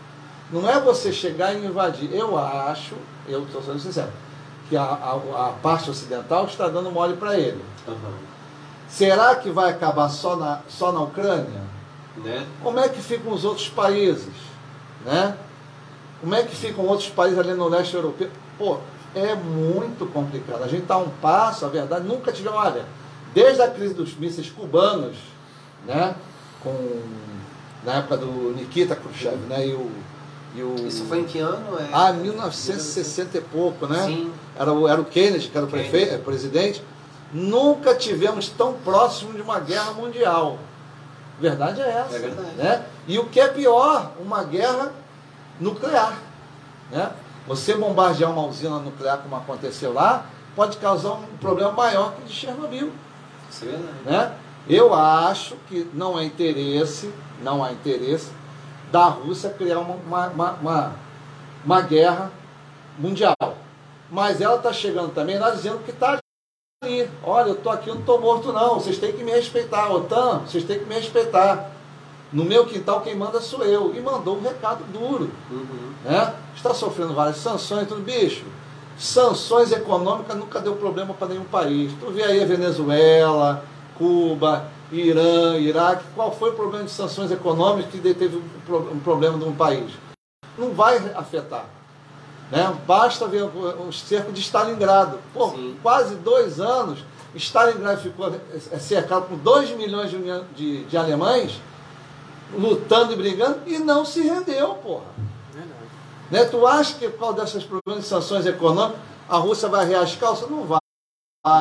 Não 0.52 0.70
é 0.70 0.80
você 0.80 1.14
chegar 1.14 1.54
e 1.54 1.66
invadir. 1.66 2.14
Eu 2.14 2.38
acho, 2.38 2.96
eu 3.28 3.44
estou 3.44 3.62
sendo 3.64 3.80
sincero, 3.80 4.12
que 4.70 4.76
a, 4.76 4.84
a, 4.84 5.48
a, 5.48 5.54
parte 5.62 5.90
ocidental 5.90 6.46
está 6.46 6.68
dando 6.68 6.92
mole 6.92 7.16
para 7.16 7.38
ele. 7.38 7.64
Uhum. 7.88 8.14
Será 8.90 9.36
que 9.36 9.50
vai 9.50 9.72
acabar 9.72 10.10
só 10.10 10.36
na, 10.36 10.62
só 10.68 10.92
na 10.92 11.02
Ucrânia? 11.02 11.62
Né? 12.18 12.46
Como 12.62 12.80
é 12.80 12.90
que 12.90 13.02
ficam 13.02 13.32
os 13.32 13.46
outros 13.46 13.70
países? 13.70 14.34
Né? 15.06 15.38
Como 16.20 16.36
é 16.36 16.44
que 16.44 16.56
ficam 16.56 16.86
outros 16.86 17.10
países 17.10 17.40
ali 17.40 17.54
no 17.54 17.70
leste 17.70 17.96
europeu? 17.96 18.30
Pô, 18.58 18.78
é 19.16 19.34
muito 19.36 20.06
complicado. 20.12 20.64
A 20.64 20.68
gente 20.68 20.84
está 20.84 20.98
um 20.98 21.10
passo, 21.22 21.66
a 21.66 21.70
verdade, 21.70 22.08
nunca 22.08 22.32
tivemos, 22.32 22.60
olha, 22.60 22.86
desde 23.34 23.62
a 23.62 23.70
crise 23.70 23.94
dos 23.94 24.16
mísseis 24.16 24.50
cubanos, 24.50 25.18
né, 25.86 26.16
com, 26.62 27.02
na 27.84 27.96
época 27.96 28.18
do 28.18 28.54
Nikita 28.56 28.96
Khrushchev, 28.96 29.38
né, 29.48 29.68
e 29.68 29.74
o, 29.74 29.90
o... 30.56 30.76
Isso 30.86 31.06
foi 31.06 31.20
em 31.20 31.24
que 31.24 31.40
ano? 31.40 31.80
É... 31.80 31.90
Ah, 31.94 32.12
1960 32.12 33.38
e 33.38 33.42
pouco, 33.42 33.88
né? 33.88 34.04
Sim. 34.06 34.34
Era 34.58 34.74
o, 34.74 34.88
era 34.88 35.00
o 35.00 35.06
Kennedy, 35.06 35.48
que 35.48 35.58
era 35.58 35.66
o 35.66 35.70
prefeito, 35.70 36.22
presidente. 36.24 36.84
Nunca 37.34 37.96
tivemos 37.96 38.50
tão 38.50 38.74
próximo 38.74 39.34
de 39.34 39.42
uma 39.42 39.60
guerra 39.60 39.92
mundial. 39.94 40.60
Verdade 41.40 41.82
é 41.82 41.90
essa. 41.90 42.16
É 42.16 42.20
verdade. 42.20 42.56
Né? 42.56 42.86
E 43.08 43.18
o 43.18 43.26
que 43.28 43.40
é 43.40 43.48
pior, 43.48 44.12
uma 44.20 44.44
guerra 44.44 44.92
nuclear. 45.60 46.20
Né? 46.92 47.12
Você 47.48 47.76
bombardear 47.76 48.30
uma 48.32 48.46
usina 48.46 48.78
nuclear 48.80 49.20
como 49.20 49.36
aconteceu 49.38 49.94
lá, 49.94 50.26
pode 50.56 50.78
causar 50.78 51.14
um 51.14 51.38
problema 51.40 51.72
maior 51.72 52.14
que 52.14 52.24
o 52.24 52.26
de 52.26 52.34
Chernobyl. 52.34 52.92
Isso 53.50 53.64
é 53.64 53.68
verdade. 53.70 53.94
Né? 54.06 54.34
Eu 54.70 54.94
acho 54.94 55.56
que 55.68 55.90
não 55.94 56.18
há 56.18 56.24
interesse, 56.24 57.12
não 57.42 57.64
há 57.64 57.72
interesse 57.72 58.30
da 58.92 59.06
Rússia 59.06 59.50
criar 59.50 59.80
uma, 59.80 59.96
uma, 59.96 60.52
uma, 60.54 60.96
uma 61.64 61.82
guerra 61.82 62.32
mundial. 63.00 63.36
Mas 64.10 64.42
ela 64.42 64.58
está 64.58 64.74
chegando 64.74 65.14
também 65.14 65.40
lá 65.40 65.52
dizendo 65.52 65.84
que 65.84 65.92
está 65.92 66.20
ali. 66.84 67.10
Olha, 67.24 67.50
eu 67.50 67.56
estou 67.56 67.72
aqui, 67.72 67.90
eu 67.90 67.96
não 67.96 68.02
estou 68.02 68.20
morto 68.20 68.52
não. 68.52 68.76
Vocês 68.76 68.98
têm 68.98 69.14
que 69.14 69.24
me 69.24 69.32
respeitar. 69.32 69.90
OTAN, 69.90 70.40
vocês 70.40 70.64
têm 70.66 70.80
que 70.80 70.86
me 70.86 70.96
respeitar. 70.96 71.72
No 72.34 72.46
meu 72.46 72.66
quintal 72.66 73.02
quem 73.02 73.16
manda 73.16 73.40
sou 73.40 73.64
eu. 73.64 73.96
E 73.96 74.02
mandou 74.02 74.38
um 74.38 74.42
recado 74.42 74.84
duro. 74.92 75.32
Uhum. 75.50 75.94
Né? 76.04 76.34
Está 76.56 76.74
sofrendo 76.74 77.14
várias 77.14 77.38
sanções, 77.38 77.88
tudo 77.88 78.02
bicho. 78.02 78.44
Sanções 78.98 79.72
econômicas 79.72 80.36
nunca 80.36 80.60
deu 80.60 80.76
problema 80.76 81.14
para 81.14 81.30
nenhum 81.30 81.46
país. 81.46 81.94
Tu 82.00 82.12
vê 82.12 82.24
aí 82.24 82.44
a 82.44 82.46
Venezuela, 82.46 83.64
Cuba, 83.98 84.66
Irã, 84.92 85.58
Iraque. 85.58 86.04
Qual 86.16 86.32
foi 86.32 86.52
o 86.52 86.54
problema 86.54 86.86
de 86.86 86.92
sanções 86.92 87.32
econômicas 87.32 87.92
que 87.92 88.00
teve 88.14 88.38
um 88.38 89.00
problema 89.00 89.38
de 89.38 89.46
um 89.46 89.56
país? 89.56 89.92
Não 90.58 90.74
vai 90.74 90.98
afetar. 91.16 91.66
Né? 92.52 92.76
Basta 92.86 93.28
ver 93.28 93.44
o 93.44 93.92
cerco 93.92 94.32
de 94.32 94.42
Stalingrado. 94.42 95.20
Pô, 95.34 95.54
quase 95.82 96.16
dois 96.16 96.60
anos, 96.60 97.00
Stalingrado 97.36 98.02
ficou 98.02 98.32
cercado 98.80 99.28
por 99.28 99.38
2 99.38 99.72
milhões 99.78 100.12
de, 100.12 100.20
de, 100.54 100.84
de 100.84 100.98
alemães 100.98 101.62
lutando 102.54 103.14
e 103.14 103.16
brigando 103.16 103.60
e 103.66 103.80
não 103.80 104.04
se 104.04 104.22
rendeu, 104.22 104.76
porra. 104.76 105.06
Né? 106.30 106.46
Tu 106.46 106.66
acha 106.66 106.96
que 106.96 107.10
por 107.10 107.20
causa 107.20 107.42
dessas 107.42 107.64
problemas 107.64 108.04
de 108.04 108.10
sanções 108.10 108.46
econômicas 108.46 109.00
a 109.28 109.38
Rússia 109.38 109.70
vai 109.70 109.86
reagir 109.86 110.20
calça? 110.20 110.48
Não 110.48 110.64
vai, 110.64 110.80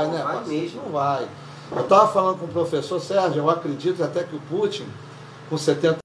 não 0.06 0.12
né? 0.12 0.22
Vai 0.22 0.44
mesmo. 0.44 0.82
Não 0.82 0.90
vai. 0.90 1.28
Eu 1.72 1.82
estava 1.82 2.12
falando 2.12 2.38
com 2.38 2.46
o 2.46 2.48
professor 2.48 3.00
Sérgio, 3.00 3.38
eu 3.38 3.50
acredito 3.50 4.02
até 4.02 4.24
que 4.24 4.34
o 4.34 4.40
Putin, 4.40 4.86
com 5.48 5.56
70 5.56 5.98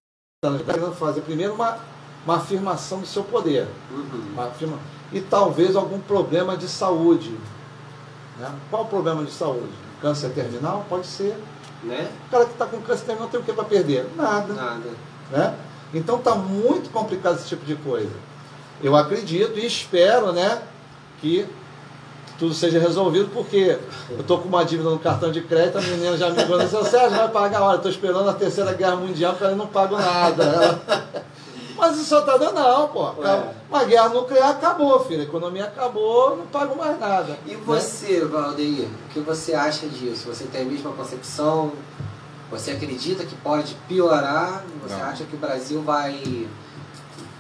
anos, 0.44 0.62
está 0.62 0.74
querendo 0.74 0.94
fazer 0.94 1.22
primeiro 1.22 1.54
uma, 1.54 1.78
uma 2.26 2.38
afirmação 2.38 3.00
do 3.00 3.08
seu 3.08 3.24
poder. 3.24 3.68
Uhum. 3.90 4.42
Afirma, 4.42 4.78
e 5.12 5.22
talvez 5.22 5.76
algum 5.76 6.00
problema 6.00 6.56
de 6.56 6.68
saúde. 6.68 7.36
Né? 8.38 8.52
Qual 8.70 8.84
o 8.84 8.88
problema 8.88 9.24
de 9.24 9.32
saúde? 9.32 9.74
Câncer 10.02 10.30
terminal? 10.32 10.86
Pode 10.88 11.08
ser. 11.08 11.36
Né? 11.84 12.12
O 12.28 12.32
cara 12.32 12.46
que 12.46 12.52
está 12.52 12.66
com 12.66 12.82
câncer 12.82 13.06
terminal 13.06 13.30
tem 13.30 13.40
o 13.40 13.44
que 13.44 13.54
para 13.54 13.64
perder? 13.64 14.08
Nada. 14.16 14.54
Nada. 14.54 14.90
Né? 15.32 15.56
Então 15.94 16.18
está 16.18 16.36
muito 16.36 16.92
complicado 16.92 17.38
esse 17.38 17.48
tipo 17.48 17.66
de 17.66 17.76
coisa. 17.76 18.12
Eu 18.84 18.96
acredito 18.96 19.58
e 19.58 19.66
espero 19.66 20.32
né, 20.34 20.62
que 21.22 21.48
tudo 22.38 22.54
seja 22.54 22.80
resolvido, 22.80 23.30
porque 23.34 23.78
eu 24.10 24.20
estou 24.20 24.40
com 24.40 24.48
uma 24.48 24.64
dívida 24.66 24.90
no 24.90 25.00
cartão 25.00 25.32
de 25.32 25.42
crédito, 25.42 25.78
a 25.78 25.82
menina 25.82 26.18
já 26.18 26.30
me 26.30 26.38
ligou 26.38 26.60
e 26.60 26.66
disse, 26.66 26.84
Sérgio, 26.90 27.18
vai 27.18 27.30
pagar, 27.30 27.62
olha, 27.62 27.78
estou 27.78 27.92
esperando 27.92 28.30
a 28.30 28.34
terceira 28.34 28.74
guerra 28.74 28.96
mundial, 28.96 29.34
porque 29.34 29.46
eu 29.46 29.56
não 29.56 29.68
pago 29.68 29.98
nada. 29.98 30.82
Mas 31.78 31.98
isso 31.98 32.06
só 32.06 32.22
está 32.22 32.38
dando 32.38 32.54
não, 32.54 32.88
pô. 32.88 33.10
É. 33.24 33.54
Uma 33.70 33.84
guerra 33.84 34.10
nuclear 34.10 34.52
acabou, 34.52 34.98
filho. 35.04 35.22
A 35.22 35.24
economia 35.26 35.66
acabou, 35.66 36.38
não 36.38 36.48
pago 36.48 36.78
mais 36.78 36.98
nada. 36.98 37.38
E 37.46 37.56
você, 37.56 38.20
né? 38.20 38.26
Valdeir, 38.26 38.88
o 38.88 39.14
que 39.14 39.20
você 39.20 39.54
acha 39.54 39.86
disso? 39.88 40.28
Você 40.28 40.46
tem 40.46 40.62
a 40.62 40.66
mesma 40.66 40.92
concepção? 40.94 41.74
Você 42.50 42.72
acredita 42.72 43.26
que 43.26 43.36
pode 43.36 43.76
piorar? 43.90 44.64
Você 44.84 44.96
não. 44.96 45.04
acha 45.04 45.26
que 45.26 45.36
o 45.36 45.40
Brasil 45.40 45.82
vai 45.82 46.48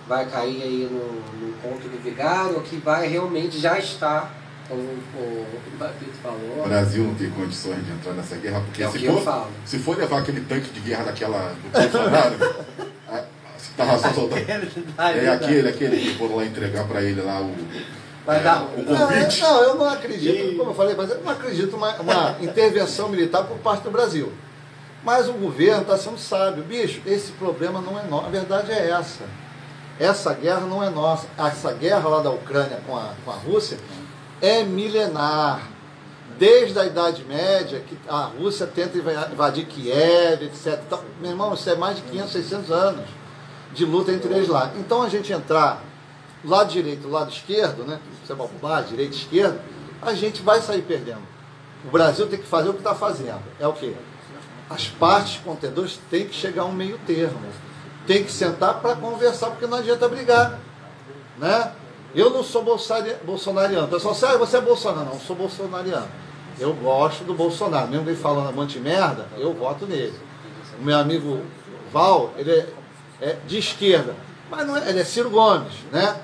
vai 0.07 0.25
cair 0.27 0.61
aí 0.61 0.89
no, 0.91 1.47
no 1.47 1.53
ponto 1.57 1.87
do 1.87 2.03
vigário 2.03 2.57
ou 2.57 2.61
que 2.61 2.77
vai 2.77 3.07
realmente 3.07 3.57
já 3.57 3.79
estar 3.79 4.31
como 4.67 4.81
o, 4.81 5.77
Papito 5.77 6.13
falou. 6.24 6.63
O 6.63 6.67
Brasil 6.67 7.03
não 7.03 7.15
tem 7.15 7.29
condições 7.29 7.86
de 7.86 7.91
entrar 7.91 8.13
nessa 8.13 8.36
guerra, 8.38 8.62
porque 8.62 8.84
é 8.84 8.89
se, 8.89 9.00
for, 9.05 9.48
se 9.65 9.79
for 9.79 9.98
levar 9.98 10.19
aquele 10.19 10.41
tanque 10.41 10.69
de 10.69 10.79
guerra 10.79 11.03
daquela 11.05 11.53
do 11.53 11.69
Bolsonaro, 11.69 12.36
Tava 13.75 13.98
só 13.98 14.12
soltando. 14.13 14.41
É 14.41 15.29
aquele, 15.29 15.69
aquele 15.69 15.98
que 15.98 16.17
foram 16.17 16.38
lá 16.38 16.45
entregar 16.45 16.88
para 16.88 17.01
ele 17.01 17.22
lá 17.22 17.41
o. 17.41 17.53
Vai 18.25 18.39
é, 18.39 18.43
dar 18.43 18.63
o 18.63 18.84
convite. 18.84 19.41
Não, 19.41 19.62
eu 19.62 19.75
não 19.75 19.89
acredito, 19.89 20.57
como 20.57 20.72
eu 20.72 20.75
falei, 20.75 20.95
mas 20.95 21.10
eu 21.12 21.22
não 21.22 21.31
acredito 21.31 21.75
uma, 21.75 21.93
uma 21.98 22.36
intervenção 22.41 23.10
militar 23.10 23.43
por 23.43 23.57
parte 23.57 23.84
do 23.84 23.91
Brasil. 23.91 24.31
Mas 25.03 25.29
o 25.29 25.34
governo 25.34 25.81
está 25.81 25.98
sendo 25.98 26.17
sábio. 26.17 26.63
Bicho, 26.63 27.01
esse 27.05 27.31
problema 27.34 27.81
não 27.81 28.00
é 28.00 28.03
nosso. 28.03 28.25
A 28.25 28.29
verdade 28.29 28.72
é 28.72 28.89
essa. 28.89 29.24
Essa 30.00 30.34
guerra 30.34 30.62
não 30.62 30.84
é 30.84 30.89
nossa. 30.89 31.27
Essa 31.38 31.72
guerra 31.74 32.10
lá 32.10 32.24
da 32.24 32.31
Ucrânia 32.31 32.79
com 32.88 32.98
a, 32.98 33.13
com 33.24 33.31
a 33.31 33.36
Rússia 33.36 33.77
é 34.45 34.63
milenar. 34.63 35.71
Desde 36.37 36.77
a 36.77 36.85
Idade 36.85 37.23
Média, 37.23 37.79
que 37.79 37.97
a 38.09 38.25
Rússia 38.25 38.67
tenta 38.67 38.97
invadir 38.97 39.65
Kiev, 39.67 40.43
etc. 40.43 40.81
Então, 40.85 41.01
meu 41.21 41.31
irmão, 41.31 41.53
isso 41.53 41.69
é 41.69 41.75
mais 41.75 41.95
de 41.95 42.01
500, 42.03 42.31
600 42.31 42.71
anos 42.71 43.05
de 43.73 43.85
luta 43.85 44.11
entre 44.11 44.33
eles 44.33 44.47
lá. 44.49 44.71
Então 44.77 45.01
a 45.01 45.09
gente 45.09 45.31
entrar 45.31 45.81
lado 46.43 46.71
direito, 46.71 47.07
lado 47.07 47.31
esquerdo, 47.31 47.85
né? 47.85 47.99
Você 48.23 48.33
vai 48.33 48.47
lado, 48.61 48.87
direito, 48.87 49.13
esquerdo, 49.13 49.59
a 50.01 50.13
gente 50.13 50.41
vai 50.41 50.61
sair 50.61 50.81
perdendo. 50.81 51.23
O 51.83 51.89
Brasil 51.89 52.27
tem 52.27 52.39
que 52.39 52.47
fazer 52.47 52.69
o 52.69 52.73
que 52.73 52.79
está 52.79 52.95
fazendo. 52.95 53.43
É 53.59 53.67
o 53.67 53.73
quê? 53.73 53.93
As 54.69 54.87
partes 54.87 55.39
contendores 55.43 55.99
têm 56.09 56.27
que 56.27 56.33
chegar 56.33 56.63
a 56.63 56.65
um 56.65 56.71
meio 56.71 56.97
termo. 57.05 57.39
Tem 58.07 58.23
que 58.23 58.31
sentar 58.31 58.81
para 58.81 58.95
conversar, 58.95 59.51
porque 59.51 59.67
não 59.67 59.77
adianta 59.77 60.07
brigar. 60.07 60.59
Né? 61.37 61.71
Eu 62.15 62.29
não 62.29 62.43
sou 62.43 62.63
bolsonariano. 62.63 63.86
O 63.86 63.89
pessoal 63.89 64.15
sabe, 64.15 64.36
ah, 64.36 64.38
você 64.38 64.57
é 64.57 64.62
bolsonaro. 64.62 65.05
Não, 65.05 65.19
sou 65.19 65.36
bolsonariano. 65.36 66.07
Eu 66.57 66.74
gosto 66.74 67.25
do 67.25 67.34
Bolsonaro. 67.34 67.89
Mesmo 67.89 68.10
ele 68.10 68.15
falando 68.15 68.50
um 68.50 68.53
monte 68.53 68.74
de 68.74 68.79
merda, 68.79 69.27
eu 69.38 69.53
voto 69.53 69.86
nele. 69.86 70.17
O 70.79 70.84
meu 70.84 70.98
amigo 70.98 71.41
Val, 71.91 72.34
ele 72.38 72.51
é 72.51 72.67
é, 73.22 73.38
de 73.48 73.57
esquerda. 73.57 74.15
Mas 74.50 74.67
não 74.67 74.77
é, 74.77 74.89
ele 74.89 75.00
é 75.00 75.03
Ciro 75.03 75.29
Gomes, 75.29 75.74
né? 75.91 76.15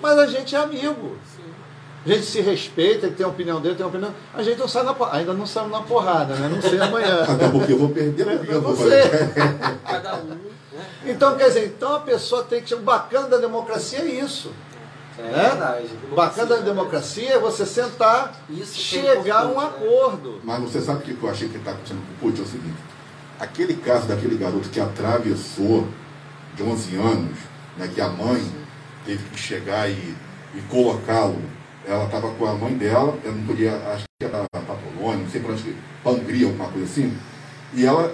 Mas 0.00 0.18
a 0.18 0.26
gente 0.26 0.54
é 0.54 0.58
amigo. 0.58 1.16
A 2.04 2.08
gente 2.08 2.24
se 2.24 2.40
respeita, 2.40 3.06
ele 3.06 3.16
tem 3.16 3.26
a 3.26 3.28
opinião 3.28 3.60
dele, 3.60 3.74
tem 3.74 3.84
a 3.84 3.88
opinião. 3.88 4.14
A 4.32 4.42
gente 4.42 4.58
não 4.58 4.68
sai 4.68 4.84
na 4.84 4.94
porrada. 4.94 5.18
Ainda 5.18 5.32
não 5.32 5.46
saímos 5.46 5.72
na 5.72 5.80
porrada, 5.80 6.34
né? 6.36 6.48
Não 6.48 6.62
sei 6.62 6.78
amanhã. 6.78 7.22
Até 7.28 7.48
porque 7.48 7.72
eu 7.72 7.78
vou 7.78 7.88
perder, 7.88 8.38
porque 8.38 8.52
eu 8.52 8.62
vou. 8.62 8.76
Cada 9.84 10.14
um. 10.16 10.24
Né? 10.24 10.36
Então, 11.04 11.36
quer 11.36 11.48
dizer, 11.48 11.66
então 11.66 11.96
a 11.96 12.00
pessoa 12.00 12.44
tem 12.44 12.62
que. 12.62 12.74
O 12.74 12.80
bacana 12.80 13.26
da 13.28 13.38
democracia 13.38 14.00
é 14.00 14.04
isso. 14.04 14.52
É 15.18 15.22
né? 15.22 15.48
verdade. 15.48 15.88
O 16.10 16.14
bacana 16.14 16.56
da 16.56 16.60
democracia 16.62 17.34
é 17.34 17.38
você 17.38 17.64
sentar, 17.64 18.34
isso 18.50 18.78
chegar 18.78 19.44
a 19.44 19.48
um 19.48 19.60
acordo. 19.60 20.40
Mas 20.44 20.60
você 20.60 20.80
sabe 20.80 20.98
o 20.98 21.02
que 21.02 21.22
eu 21.22 21.30
achei 21.30 21.48
que 21.48 21.56
está 21.56 21.70
acontecendo 21.70 22.02
com 22.06 22.26
o 22.26 22.30
Putin? 22.30 22.42
É 22.42 22.44
o 22.44 22.48
seguinte: 22.48 22.78
aquele 23.40 23.74
caso 23.74 24.06
daquele 24.06 24.36
garoto 24.36 24.68
que 24.68 24.80
atravessou 24.80 25.86
de 26.54 26.62
11 26.62 26.96
anos, 26.96 27.38
né, 27.76 27.90
que 27.94 28.00
a 28.00 28.08
mãe 28.08 28.42
teve 29.04 29.22
que 29.30 29.38
chegar 29.38 29.88
e, 29.88 30.14
e 30.54 30.60
colocá-lo. 30.68 31.40
Ela 31.86 32.04
estava 32.04 32.32
com 32.32 32.46
a 32.46 32.54
mãe 32.54 32.76
dela, 32.76 33.16
ela 33.24 33.34
não 33.34 33.46
podia, 33.46 33.76
acho 33.92 34.04
que 34.18 34.26
era 34.26 34.44
para 34.50 34.74
Polônia, 34.74 35.22
não 35.22 35.30
sei 35.30 35.40
para 35.40 35.52
onde, 35.52 35.76
para 36.02 36.12
Hungria, 36.12 36.46
alguma 36.46 36.68
coisa 36.68 36.84
assim. 36.84 37.16
E 37.72 37.86
ela 37.86 38.12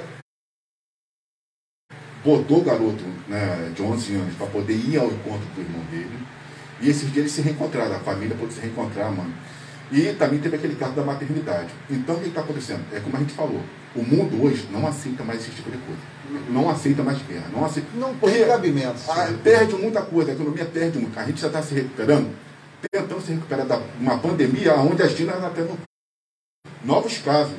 botou 2.22 2.58
o 2.58 2.64
garoto 2.64 3.04
né, 3.26 3.72
de 3.74 3.82
11 3.82 4.14
anos 4.14 4.34
para 4.34 4.46
poder 4.46 4.74
ir 4.74 4.98
ao 4.98 5.06
encontro 5.06 5.46
do 5.54 5.60
irmão 5.60 5.82
dele. 5.90 6.18
E 6.82 6.90
esses 6.90 7.04
dias 7.04 7.18
eles 7.18 7.32
se 7.32 7.40
reencontraram, 7.40 7.94
a 7.94 8.00
família 8.00 8.36
pôde 8.36 8.52
se 8.52 8.60
reencontrar, 8.60 9.10
mano. 9.12 9.32
E 9.92 10.12
também 10.14 10.40
teve 10.40 10.56
aquele 10.56 10.74
caso 10.74 10.94
da 10.94 11.04
maternidade. 11.04 11.68
Então 11.88 12.16
o 12.16 12.20
que 12.20 12.28
está 12.28 12.40
acontecendo? 12.40 12.82
É 12.92 12.98
como 12.98 13.16
a 13.16 13.20
gente 13.20 13.32
falou, 13.32 13.62
O 13.94 14.02
mundo 14.02 14.42
hoje 14.42 14.66
não 14.72 14.86
aceita 14.86 15.22
mais 15.22 15.40
esse 15.40 15.50
tipo 15.50 15.70
de 15.70 15.76
coisa. 15.76 16.00
Não 16.50 16.68
aceita 16.68 17.02
mais 17.02 17.18
guerra. 17.22 17.44
Não, 17.52 17.64
aceita, 17.64 17.88
não 17.94 18.14
tem 18.14 18.46
cabimento. 18.46 18.98
A, 19.08 19.26
perde 19.44 19.74
muita 19.74 20.00
coisa, 20.02 20.30
a 20.30 20.34
economia 20.34 20.64
perde 20.64 20.98
muito. 20.98 21.18
A 21.18 21.24
gente 21.24 21.40
já 21.40 21.48
está 21.48 21.62
se 21.62 21.74
recuperando, 21.74 22.30
tentando 22.90 23.20
se 23.20 23.32
recuperar 23.32 23.66
de 23.66 23.74
uma 24.00 24.18
pandemia 24.18 24.74
onde 24.76 25.02
a 25.02 25.08
China 25.08 25.34
está 25.34 25.50
tendo 25.50 25.78
novos 26.82 27.18
casos. 27.18 27.54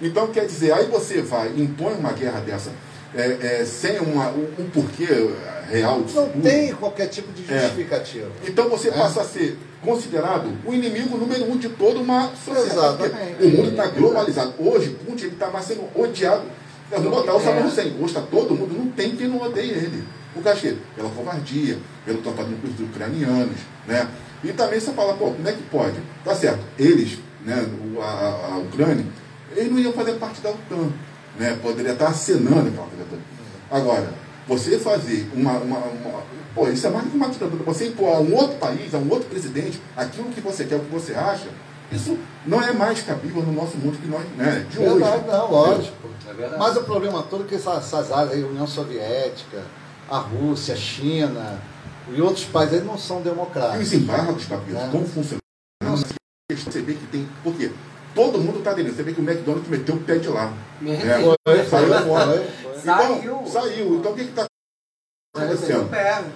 Então, 0.00 0.26
quer 0.26 0.44
dizer, 0.44 0.72
aí 0.72 0.86
você 0.86 1.22
vai, 1.22 1.48
impõe 1.56 1.94
uma 1.94 2.12
guerra 2.12 2.40
dessa 2.40 2.70
é, 3.14 3.60
é, 3.60 3.64
sem 3.64 3.98
uma, 3.98 4.30
um, 4.30 4.48
um, 4.58 4.70
porquê 4.70 5.06
real 5.70 6.02
disso 6.02 6.16
Não 6.16 6.28
tudo. 6.28 6.42
tem 6.42 6.74
qualquer 6.74 7.06
tipo 7.06 7.32
de 7.32 7.52
é. 7.52 7.60
justificativa. 7.60 8.30
É. 8.44 8.48
Então 8.48 8.68
você 8.68 8.88
é. 8.88 8.92
passa 8.92 9.20
a 9.22 9.24
ser 9.24 9.58
considerado 9.82 10.50
o 10.64 10.72
inimigo 10.72 11.16
número 11.16 11.44
um 11.50 11.56
de 11.56 11.68
toda 11.68 11.98
uma 11.98 12.30
sociedade. 12.36 13.04
Exatamente. 13.04 13.44
O 13.44 13.48
mundo 13.50 13.70
está 13.70 13.86
globalizado. 13.88 14.54
Hoje, 14.58 14.90
Putin 15.06 15.26
está 15.26 15.50
mais 15.50 15.66
sendo 15.66 15.84
odiado. 15.94 16.42
Vamos 16.90 17.10
botar 17.10 17.34
o 17.34 17.40
Saddam 17.40 17.66
Hussein. 17.66 17.94
Hoje 17.96 18.06
está 18.06 18.20
todo 18.20 18.54
mundo, 18.54 18.74
não 18.76 18.90
tem 18.92 19.16
quem 19.16 19.28
não 19.28 19.40
odeie 19.40 19.70
ele. 19.70 20.04
Por 20.34 20.42
quê? 20.54 20.76
Pela 20.96 21.10
covardia, 21.10 21.78
pelo 22.04 22.18
tratado 22.18 22.48
com 22.60 22.68
os 22.68 22.88
ucranianos. 22.88 23.58
Né? 23.86 24.08
E 24.44 24.52
também 24.52 24.80
você 24.80 24.92
fala, 24.92 25.14
pô, 25.14 25.30
como 25.30 25.48
é 25.48 25.52
que 25.52 25.62
pode? 25.64 25.96
Tá 26.24 26.34
certo, 26.34 26.60
eles, 26.78 27.18
né, 27.44 27.64
a, 28.00 28.54
a 28.54 28.58
Ucrânia, 28.58 29.04
eles 29.54 29.70
não 29.70 29.78
iam 29.78 29.92
fazer 29.92 30.14
parte 30.14 30.40
da 30.40 30.50
OTAN 30.50 30.90
né? 31.38 31.58
Poderia 31.62 31.92
estar 31.92 32.08
acenando 32.08 32.68
aquela 32.68 32.86
ditadura. 32.86 33.22
Agora, 33.70 34.12
você 34.46 34.78
fazer 34.78 35.30
uma, 35.34 35.52
uma, 35.58 35.78
uma, 35.78 36.22
Pô, 36.54 36.68
isso 36.68 36.86
é 36.86 36.90
mais 36.90 37.04
do 37.04 37.10
que 37.10 37.16
uma 37.16 37.28
ditadura. 37.28 37.64
Você 37.64 37.88
impor 37.88 38.16
a 38.16 38.20
um 38.20 38.34
outro 38.34 38.58
país, 38.58 38.94
a 38.94 38.98
um 38.98 39.08
outro 39.10 39.28
presidente, 39.28 39.80
aquilo 39.96 40.30
que 40.30 40.40
você 40.40 40.64
quer, 40.64 40.76
o 40.76 40.80
que 40.80 40.92
você 40.92 41.14
acha, 41.14 41.48
isso 41.90 42.18
não 42.46 42.60
é 42.62 42.72
mais 42.72 43.02
cabível 43.02 43.42
no 43.42 43.52
nosso 43.52 43.76
mundo 43.76 43.98
que 43.98 44.08
nós, 44.08 44.24
né, 44.36 44.66
de 44.68 44.78
verdade, 44.78 45.18
hoje. 45.18 45.26
Não, 45.26 45.50
lógico. 45.50 46.08
É 46.28 46.32
verdade. 46.32 46.58
Mas 46.58 46.76
o 46.76 46.84
problema 46.84 47.22
todo 47.22 47.44
é 47.44 47.46
que 47.46 47.54
essas, 47.54 47.78
essas 47.78 48.12
áreas 48.12 48.32
aí, 48.32 48.44
União 48.44 48.66
Soviética, 48.66 49.62
a 50.10 50.18
Rússia, 50.18 50.74
a 50.74 50.76
China 50.76 51.60
e 52.10 52.20
outros 52.20 52.44
países 52.44 52.80
aí 52.80 52.84
não 52.84 52.98
são 52.98 53.22
democráticos. 53.22 53.92
E 53.92 53.96
os 53.96 54.02
embargos, 54.02 54.44
Capito, 54.46 54.76
é. 54.76 54.88
como 54.90 55.06
funcionam? 55.06 55.40
Você 56.50 56.82
vê 56.82 56.94
que 56.94 57.06
tem. 57.06 57.28
Por 57.42 57.54
quê? 57.54 57.70
Todo 58.14 58.38
mundo 58.38 58.58
está 58.58 58.72
dentro. 58.72 58.94
Você 58.94 59.02
vê 59.02 59.12
que 59.12 59.20
o 59.20 59.24
McDonald's 59.24 59.68
meteu 59.68 59.94
o 59.94 60.00
pé 60.00 60.18
de 60.18 60.28
lá. 60.28 60.52
É, 60.84 61.36
foi, 61.44 61.64
saiu 61.64 62.06
fora. 62.06 62.46
Então, 62.82 63.46
saiu. 63.46 63.94
Então 63.96 64.12
o 64.12 64.14
que 64.14 64.22
está 64.22 64.46
acontecendo? 65.34 65.88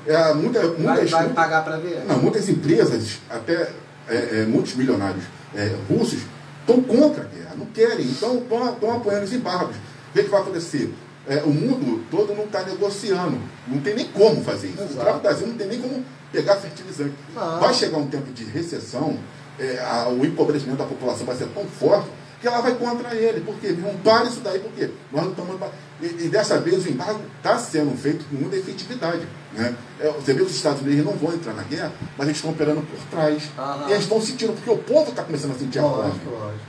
É, 0.07 0.35
muita, 0.35 0.63
muitas, 0.69 1.11
vai, 1.11 1.25
vai 1.25 1.33
pagar 1.35 1.65
para 1.65 1.77
ver? 1.77 2.05
Não, 2.07 2.19
muitas 2.19 2.49
empresas, 2.49 3.19
até 3.29 3.73
é, 4.09 4.41
é, 4.41 4.47
muitos 4.47 4.75
milionários 4.75 5.25
é, 5.55 5.75
russos, 5.89 6.21
estão 6.61 6.83
contra 6.83 7.25
a 7.25 7.27
guerra, 7.27 7.55
não 7.57 7.67
querem, 7.67 8.07
então 8.07 8.39
estão 8.39 8.97
apoiando 8.97 9.25
os 9.25 9.33
embargos. 9.33 9.77
O 9.77 10.13
que, 10.13 10.23
que 10.23 10.31
vai 10.31 10.41
acontecer? 10.41 10.93
É, 11.29 11.43
o 11.43 11.51
mundo 11.51 12.05
todo 12.11 12.35
não 12.35 12.45
está 12.45 12.63
negociando. 12.63 13.39
Não 13.67 13.81
tem 13.81 13.95
nem 13.95 14.07
como 14.07 14.43
fazer 14.43 14.69
isso. 14.69 14.83
Exato. 14.83 14.95
O 14.95 15.01
tráfico 15.01 15.23
Brasil 15.23 15.47
não 15.49 15.57
tem 15.57 15.67
nem 15.67 15.81
como 15.81 16.05
pegar 16.33 16.57
fertilizante. 16.57 17.15
Não. 17.35 17.61
Vai 17.61 17.75
chegar 17.75 17.99
um 17.99 18.07
tempo 18.07 18.33
de 18.33 18.45
recessão 18.45 19.19
é, 19.59 19.79
a, 19.81 20.09
o 20.09 20.25
empobrecimento 20.25 20.79
da 20.79 20.85
população 20.85 21.27
vai 21.27 21.37
ser 21.37 21.47
tão 21.49 21.65
forte 21.65 22.09
que 22.41 22.47
ela 22.47 22.61
vai 22.61 22.75
contra 22.75 23.15
ele. 23.15 23.41
Por 23.41 23.55
quê? 23.57 23.73
Não 23.73 23.95
para 23.97 24.25
isso 24.25 24.41
daí, 24.41 24.59
por 24.59 24.71
quê? 24.73 24.91
Nós 25.13 25.25
não 25.25 25.31
estamos. 25.31 25.57
E, 26.01 26.07
e 26.07 26.29
dessa 26.29 26.59
vez 26.59 26.85
o 26.85 26.91
embargo 26.91 27.21
está 27.37 27.59
sendo 27.59 27.97
feito 27.97 28.25
com 28.27 28.37
muita 28.37 28.57
efetividade. 28.57 29.27
Né? 29.55 29.75
É, 29.99 30.11
você 30.11 30.35
vê 30.35 30.41
que 30.41 30.47
os 30.47 30.55
Estados 30.55 30.83
Unidos 30.83 31.05
não 31.05 31.15
vão 31.15 31.33
entrar 31.33 31.55
na 31.55 31.63
guerra, 31.63 31.93
mas 32.17 32.27
eles 32.27 32.37
estão 32.37 32.51
operando 32.51 32.83
por 32.83 32.99
trás. 33.11 33.45
Aham. 33.59 33.89
E 33.89 33.93
eles 33.93 34.03
estão 34.03 34.21
sentindo, 34.21 34.53
porque 34.53 34.71
o 34.71 34.79
povo 34.79 35.11
está 35.11 35.23
começando 35.23 35.53
a 35.53 35.59
sentir 35.59 35.79
a 35.79 35.83
fome. 35.83 36.21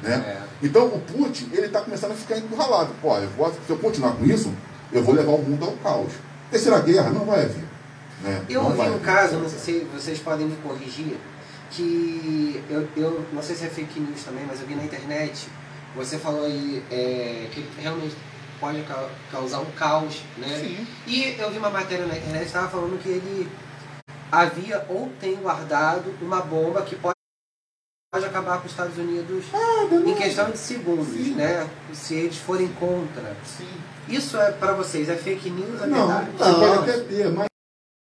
Né? 0.01 0.13
É. 0.13 0.41
Então 0.63 0.85
o 0.85 0.99
Putin 0.99 1.49
ele 1.51 1.67
está 1.67 1.81
começando 1.81 2.11
a 2.11 2.15
ficar 2.15 2.37
encurralado. 2.37 2.91
Pô, 3.01 3.17
eu 3.17 3.29
vou, 3.31 3.51
se 3.51 3.69
eu 3.69 3.77
continuar 3.77 4.13
com 4.13 4.25
isso, 4.25 4.51
eu 4.91 5.03
vou 5.03 5.13
levar 5.13 5.33
o 5.33 5.41
mundo 5.41 5.65
ao 5.65 5.73
caos. 5.73 6.13
Terceira 6.49 6.79
guerra 6.79 7.09
não 7.09 7.25
vai 7.25 7.43
haver. 7.43 7.65
Né? 8.23 8.41
Eu 8.49 8.63
ouvi 8.63 8.81
um 8.81 8.99
caso, 8.99 9.35
não 9.35 9.49
sei 9.49 9.59
se 9.59 9.87
vocês 9.93 10.19
podem 10.19 10.47
me 10.47 10.55
corrigir 10.57 11.17
que 11.71 12.63
eu, 12.69 12.87
eu 12.95 13.25
não 13.33 13.41
sei 13.41 13.55
se 13.55 13.65
é 13.65 13.69
fake 13.69 13.99
news 13.99 14.23
também, 14.23 14.45
mas 14.45 14.61
eu 14.61 14.67
vi 14.67 14.75
na 14.75 14.83
internet, 14.83 15.47
você 15.95 16.17
falou 16.17 16.45
aí 16.45 16.83
é, 16.91 17.47
que 17.51 17.65
realmente 17.79 18.15
pode 18.59 18.83
causar 19.31 19.59
um 19.59 19.71
caos, 19.71 20.23
né? 20.37 20.59
Sim. 20.59 20.87
E 21.05 21.35
eu 21.39 21.51
vi 21.51 21.57
uma 21.57 21.69
matéria 21.69 22.05
na 22.05 22.17
internet 22.17 22.41
que 22.41 22.47
estava 22.47 22.69
falando 22.69 23.01
que 23.01 23.09
ele 23.09 23.49
havia 24.31 24.85
ou 24.89 25.11
tem 25.19 25.35
guardado 25.35 26.13
uma 26.21 26.41
bomba 26.41 26.81
que 26.81 26.95
pode 26.95 27.17
pode 28.11 28.25
acabar 28.25 28.59
com 28.59 28.65
os 28.65 28.71
Estados 28.71 28.97
Unidos 28.97 29.45
ah, 29.53 29.93
em 29.93 30.15
questão 30.15 30.49
de 30.49 30.57
segundos, 30.57 31.07
Sim. 31.07 31.35
né? 31.35 31.69
Se 31.93 32.15
eles 32.15 32.37
forem 32.37 32.67
contra. 32.79 33.35
Sim. 33.45 33.67
Isso 34.07 34.37
é 34.37 34.51
para 34.53 34.73
vocês, 34.73 35.09
é 35.09 35.15
fake 35.15 35.49
news, 35.49 35.81
é 35.81 35.87
não, 35.87 36.07
verdade? 36.07 36.29
Não, 36.39 36.59
pode 36.59 36.89
até 36.89 36.99
ter, 37.03 37.29
mas 37.29 37.47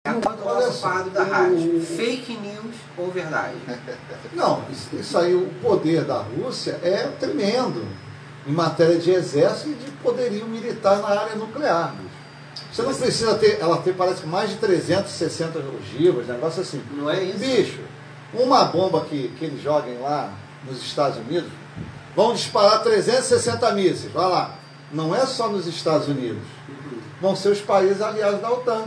O 0.07 0.45
nosso 0.45 0.81
quadro 0.81 1.11
da 1.11 1.25
rádio. 1.25 1.79
Fake 1.83 2.33
news 2.39 2.75
ou 2.97 3.11
verdade? 3.11 3.55
Não, 4.33 4.65
isso, 4.71 4.89
isso 4.97 5.19
aí, 5.19 5.35
o 5.35 5.47
poder 5.61 6.05
da 6.05 6.23
Rússia 6.23 6.81
é 6.83 7.07
tremendo 7.21 7.87
em 8.47 8.51
matéria 8.51 8.99
de 8.99 9.11
exército 9.11 9.69
e 9.69 9.75
de 9.75 9.91
poderio 10.03 10.47
militar 10.47 11.01
na 11.01 11.09
área 11.09 11.37
nuclear. 11.37 11.95
Você 12.73 12.81
não 12.81 12.95
precisa 12.95 13.35
ter, 13.35 13.61
ela 13.61 13.77
tem 13.83 13.93
parece 13.93 14.25
mais 14.25 14.49
de 14.49 14.57
360 14.57 15.59
ogivas, 15.59 16.27
negócio 16.27 16.63
assim. 16.63 16.83
Não 16.93 17.11
é 17.11 17.23
isso? 17.23 17.39
Bicho, 17.39 17.81
uma 18.33 18.65
bomba 18.65 19.05
que, 19.05 19.29
que 19.39 19.45
eles 19.45 19.61
joguem 19.61 19.99
lá 19.99 20.33
nos 20.67 20.79
Estados 20.79 21.19
Unidos, 21.19 21.51
vão 22.17 22.33
disparar 22.33 22.83
360 22.83 23.71
mísseis, 23.73 24.13
vai 24.13 24.31
lá. 24.31 24.55
Não 24.91 25.15
é 25.15 25.27
só 25.27 25.49
nos 25.51 25.67
Estados 25.67 26.09
Unidos, 26.09 26.43
uhum. 26.69 27.01
vão 27.21 27.37
ser 27.37 27.51
os 27.51 27.61
países 27.61 28.01
aliados 28.01 28.41
da 28.41 28.51
OTAN. 28.51 28.85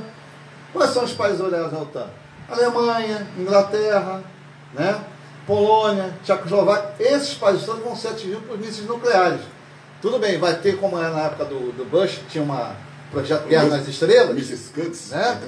Quais 0.73 0.89
são 0.89 1.03
os 1.03 1.13
países 1.13 1.39
aliados 1.39 1.73
à 1.73 1.77
OTAN? 1.77 2.07
Alemanha, 2.49 3.27
Inglaterra, 3.37 4.23
né? 4.73 4.99
Polônia, 5.45 6.13
Tchecoslováquia, 6.23 6.95
esses 6.99 7.35
países 7.35 7.65
todos 7.65 7.83
vão 7.83 7.95
ser 7.95 8.09
atingidos 8.09 8.43
por 8.45 8.57
mísseis 8.57 8.87
nucleares. 8.87 9.41
Tudo 10.01 10.19
bem, 10.19 10.37
vai 10.39 10.55
ter 10.55 10.77
como 10.77 10.97
era 10.97 11.11
na 11.11 11.21
época 11.21 11.45
do, 11.45 11.71
do 11.71 11.85
Bush, 11.85 12.19
tinha 12.29 12.43
uma 12.43 12.75
projeto 13.11 13.47
Guerra 13.47 13.67
nas 13.67 13.87
Estrelas. 13.87 14.35
Mísseis 14.35 14.71
Cuts, 14.73 15.11
né? 15.11 15.39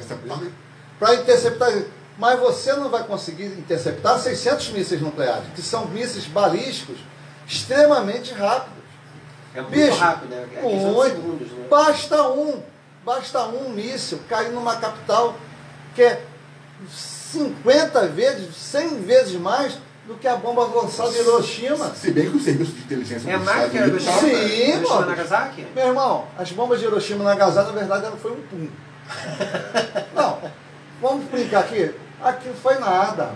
Para 1.00 1.16
interceptar. 1.16 1.74
Mas 2.18 2.40
você 2.40 2.72
não 2.74 2.90
vai 2.90 3.04
conseguir 3.04 3.46
interceptar 3.46 4.18
600 4.20 4.70
mísseis 4.70 5.02
nucleares, 5.02 5.48
que 5.54 5.62
são 5.62 5.88
mísseis 5.88 6.26
balísticos 6.26 6.98
extremamente 7.46 8.34
rápidos. 8.34 8.86
É 9.54 9.62
muito 9.62 9.74
Bicho, 9.74 9.98
rápido, 9.98 10.30
né? 10.30 10.48
É 10.56 10.62
muito. 10.62 11.16
Segundos, 11.16 11.52
né? 11.52 11.66
Basta 11.70 12.30
um 12.30 12.62
Basta 13.06 13.44
um 13.46 13.70
míssil 13.70 14.20
cair 14.28 14.52
numa 14.52 14.78
capital 14.78 15.36
que 15.94 16.02
é 16.02 16.24
50 16.90 18.08
vezes, 18.08 18.56
100 18.56 19.02
vezes 19.02 19.40
mais 19.40 19.78
do 20.08 20.16
que 20.16 20.28
a 20.28 20.36
bomba 20.36 20.64
lançada 20.66 21.12
em 21.12 21.20
Hiroshima. 21.20 21.94
Se 21.94 22.12
bem 22.12 22.30
que 22.30 22.38
o 22.38 22.40
serviço 22.40 22.72
de 22.72 22.82
inteligência 22.82 23.30
é 23.30 23.38
mais 23.38 23.72
que 23.72 23.78
a 23.78 23.88
Hiroshima, 23.88 24.20
Sim, 24.20 24.70
Hiroshima 24.70 25.06
Nagasaki? 25.06 25.68
Meu 25.76 25.88
irmão, 25.88 26.28
as 26.38 26.52
bombas 26.52 26.80
de 26.80 26.86
Hiroshima 26.86 27.24
e 27.24 27.26
Nagasaki, 27.26 27.72
na 27.72 27.80
verdade, 27.80 28.06
ela 28.06 28.18
foi 28.18 28.32
um 28.32 28.42
pum. 28.42 28.68
Não, 30.16 30.40
vamos 31.02 31.26
brincar 31.30 31.62
aqui. 31.62 31.94
Aqui 32.24 32.50
foi 32.62 32.80
nada. 32.80 33.34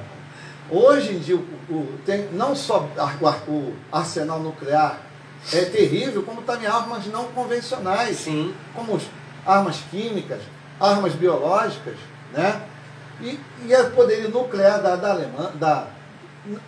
Hoje 0.71 1.13
em 1.13 1.19
dia, 1.19 1.35
o, 1.35 1.39
o, 1.73 1.99
tem 2.05 2.29
não 2.31 2.55
só 2.55 2.87
o, 3.19 3.51
o 3.51 3.73
arsenal 3.91 4.39
nuclear 4.39 4.99
é 5.51 5.65
terrível, 5.65 6.21
como 6.21 6.43
também 6.43 6.67
armas 6.67 7.05
não 7.07 7.25
convencionais. 7.29 8.17
Sim. 8.17 8.53
Como 8.75 8.93
os 8.93 9.03
armas 9.45 9.77
químicas, 9.89 10.41
armas 10.79 11.13
biológicas, 11.13 11.95
né? 12.33 12.61
E, 13.21 13.39
e 13.65 13.75
o 13.75 13.91
poderio 13.91 14.29
nuclear 14.29 14.81
da, 14.81 14.95
da 14.95 15.11
Alemanha, 15.11 15.51
da, 15.55 15.87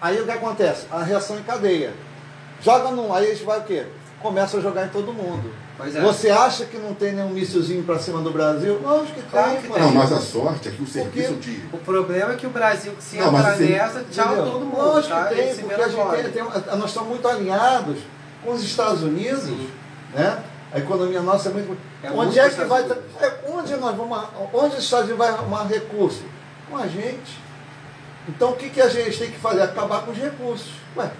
aí 0.02 0.20
o 0.20 0.26
que 0.26 0.32
acontece? 0.32 0.86
A 0.92 1.04
reação 1.04 1.38
em 1.40 1.44
cadeia. 1.44 1.94
Joga 2.62 2.92
num, 2.92 3.14
aí 3.14 3.32
a 3.32 3.34
gente 3.34 3.44
vai 3.44 3.60
o 3.60 3.64
quê? 3.64 3.86
Começa 4.22 4.58
a 4.58 4.62
jogar 4.62 4.86
em 4.86 4.90
todo 4.90 5.14
mundo. 5.14 5.52
É. 5.80 6.02
Você 6.02 6.30
acha 6.30 6.66
que 6.66 6.78
não 6.78 6.94
tem 6.94 7.14
nenhum 7.14 7.30
míssilzinho 7.30 7.84
para 7.84 7.98
cima 7.98 8.22
do 8.22 8.30
Brasil? 8.30 8.80
Lógico 8.84 9.20
que 9.20 9.28
claro 9.30 9.52
tem. 9.52 9.62
Que 9.62 9.80
não, 9.80 9.92
mas 9.92 10.12
a 10.12 10.20
sorte 10.20 10.70
é 10.70 10.72
que 10.72 10.84
o 10.84 10.86
serviço 10.86 11.34
porque 11.34 11.52
de. 11.52 11.64
O 11.74 11.78
problema 11.80 12.34
é 12.34 12.36
que 12.36 12.46
o 12.46 12.52
Brasil, 12.52 12.94
se 13.00 13.18
não, 13.18 13.36
entrar 13.36 13.58
nessa, 13.58 14.04
tchau 14.12 14.34
entendeu? 14.34 14.52
todo 14.52 14.66
mundo. 14.66 14.78
Lógico 14.78 15.16
tá? 15.16 15.26
que 15.26 15.36
tem, 15.36 15.56
porque 15.56 15.82
a 15.82 15.88
gente 15.88 16.32
tem, 16.32 16.32
tem, 16.32 16.78
nós 16.78 16.86
estamos 16.86 17.10
muito 17.10 17.28
alinhados 17.28 17.98
com 18.44 18.52
os 18.52 18.64
Estados 18.64 19.02
Unidos, 19.02 19.46
Sim. 19.46 19.70
né? 20.14 20.44
A 20.74 20.80
economia 20.80 21.22
nossa 21.22 21.50
é 21.50 21.52
muito. 21.52 21.78
É 22.02 22.10
onde 22.12 22.40
é 22.40 22.50
que 22.50 22.64
vai. 22.64 22.84
É, 22.84 23.40
onde 23.48 23.76
nós 23.76 23.96
vamos. 23.96 24.20
Onde 24.54 24.78
os 24.78 24.84
Estados 24.84 25.10
Unidos 25.10 25.18
vai 25.18 25.30
arrumar 25.30 25.66
recurso? 25.66 26.24
Com 26.70 26.78
a 26.78 26.88
gente. 26.88 27.40
Então 28.30 28.52
o 28.52 28.56
que, 28.56 28.70
que 28.70 28.82
a 28.82 28.88
gente 28.88 29.18
tem 29.18 29.32
que 29.32 29.40
fazer? 29.40 29.62
Acabar 29.62 30.04
com 30.06 30.12
os 30.12 30.18
recursos. 30.18 30.72
Ué, 30.96 31.12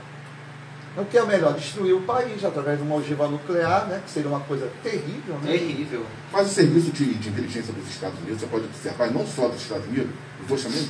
o 0.98 1.06
que 1.06 1.18
é 1.18 1.26
melhor? 1.26 1.54
Destruir 1.54 1.94
o 1.94 2.02
país 2.02 2.44
através 2.46 2.78
de 2.78 2.84
uma 2.84 2.96
ogiva 2.96 3.28
nuclear, 3.28 3.88
né? 3.88 4.02
que 4.06 4.12
seria 4.12 4.30
uma 4.30 4.42
coisa 4.42 4.70
terrível. 4.84 5.36
Né? 5.42 5.54
Terrível. 5.54 6.06
Mas 6.32 6.48
o 6.48 6.54
serviço 6.54 6.92
de, 6.92 7.14
de 7.16 7.30
inteligência 7.30 7.74
dos 7.74 7.88
Estados 7.90 8.20
Unidos, 8.20 8.42
você 8.42 8.48
pode 8.48 8.66
observar, 8.66 9.12
não 9.12 9.26
só 9.26 9.48
dos 9.48 9.62
Estados 9.62 9.86
Unidos, 9.88 10.12
os 10.50 10.64
também, 10.64 10.90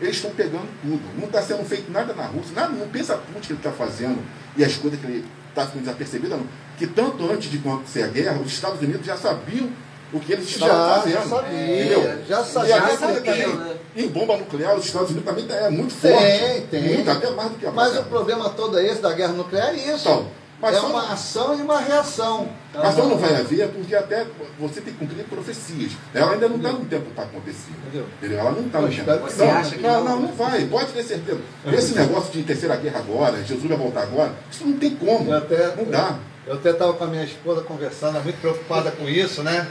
eles 0.00 0.16
estão 0.16 0.30
pegando 0.32 0.68
tudo. 0.82 1.02
Não 1.18 1.26
está 1.26 1.42
sendo 1.42 1.64
feito 1.64 1.90
nada 1.92 2.12
na 2.14 2.26
Rússia, 2.26 2.54
nada, 2.54 2.72
não 2.72 2.88
pensa 2.88 3.14
tudo 3.14 3.40
que 3.40 3.52
ele 3.52 3.58
está 3.58 3.70
fazendo 3.70 4.22
e 4.56 4.64
as 4.64 4.74
coisas 4.76 4.98
que 4.98 5.06
ele 5.06 5.24
está 5.50 5.66
ficando 5.66 5.82
desapercebido, 5.82 6.36
não 6.36 6.46
que 6.78 6.86
tanto 6.86 7.30
antes 7.30 7.50
de 7.50 7.58
acontecer 7.58 8.02
a 8.02 8.06
guerra, 8.08 8.40
os 8.44 8.52
Estados 8.52 8.80
Unidos 8.80 9.04
já 9.06 9.16
sabiam 9.16 9.68
o 10.12 10.20
que 10.20 10.32
eles 10.32 10.46
estavam 10.48 10.74
Já, 10.76 10.94
fazendo. 10.94 11.12
já 11.14 11.22
sabia, 11.22 11.80
entendeu? 11.80 12.18
já 12.28 12.40
E 12.40 12.44
sabia. 12.44 12.68
Já 12.76 12.96
sabiam, 12.96 13.22
também, 13.22 13.56
né? 13.56 13.76
em 13.96 14.08
bomba 14.08 14.36
nuclear, 14.36 14.76
os 14.76 14.84
Estados 14.84 15.10
Unidos 15.10 15.26
também 15.28 15.46
é 15.50 15.70
muito 15.70 15.94
Tem, 15.94 16.12
forte. 16.12 16.66
tem. 16.70 16.82
Muito, 16.82 17.10
até 17.10 17.30
mais 17.30 17.50
do 17.50 17.56
que 17.56 17.66
a 17.66 17.70
Mas 17.70 17.96
o 17.98 18.02
problema 18.04 18.50
todo 18.50 18.78
é 18.78 18.86
esse 18.86 19.00
da 19.00 19.12
guerra 19.12 19.32
nuclear 19.32 19.68
é 19.70 19.74
isso. 19.76 20.08
Então, 20.08 20.26
mas 20.60 20.76
é 20.76 20.80
só- 20.80 20.86
uma 20.86 21.12
ação 21.12 21.58
e 21.58 21.62
uma 21.62 21.80
reação. 21.80 22.48
Mas 22.74 22.94
só 22.94 23.04
não 23.06 23.16
vai 23.18 23.34
haver 23.34 23.68
porque 23.70 23.94
até 23.96 24.26
você 24.60 24.80
tem 24.80 24.92
que 24.94 24.98
cumprir 25.00 25.24
profecias. 25.24 25.92
Ela 26.14 26.32
ainda 26.34 26.48
não 26.48 26.56
está 26.56 26.72
no 26.72 26.84
tempo 26.84 27.10
para 27.16 27.24
acontecer. 27.24 27.72
Entendeu? 27.86 28.06
Entendeu? 28.18 28.38
Ela 28.38 28.50
não 28.52 28.66
está 28.66 28.80
no 28.80 28.88
tempo. 28.88 29.26
que 29.26 29.32
Você 29.32 29.44
não. 29.44 29.52
acha 29.56 29.76
que 29.76 29.82
não, 29.82 30.04
não? 30.04 30.10
não, 30.10 30.20
não 30.28 30.32
vai. 30.34 30.64
Pode 30.66 30.92
ter 30.92 31.02
certeza. 31.02 31.40
Esse 31.72 31.94
negócio 31.94 32.30
de 32.32 32.42
terceira 32.44 32.76
guerra 32.76 32.98
agora, 33.00 33.42
Jesus 33.42 33.64
vai 33.66 33.76
voltar 33.78 34.02
agora, 34.02 34.32
isso 34.52 34.64
não 34.66 34.74
tem 34.78 34.94
como. 34.94 35.32
Até, 35.34 35.74
Não 35.74 35.84
dá. 35.86 36.16
Eu 36.46 36.54
até 36.54 36.70
estava 36.70 36.92
com 36.94 37.04
a 37.04 37.06
minha 37.06 37.24
esposa 37.24 37.62
conversando, 37.62 38.20
muito 38.22 38.40
preocupada 38.40 38.90
com 38.90 39.08
isso, 39.08 39.42
né? 39.42 39.66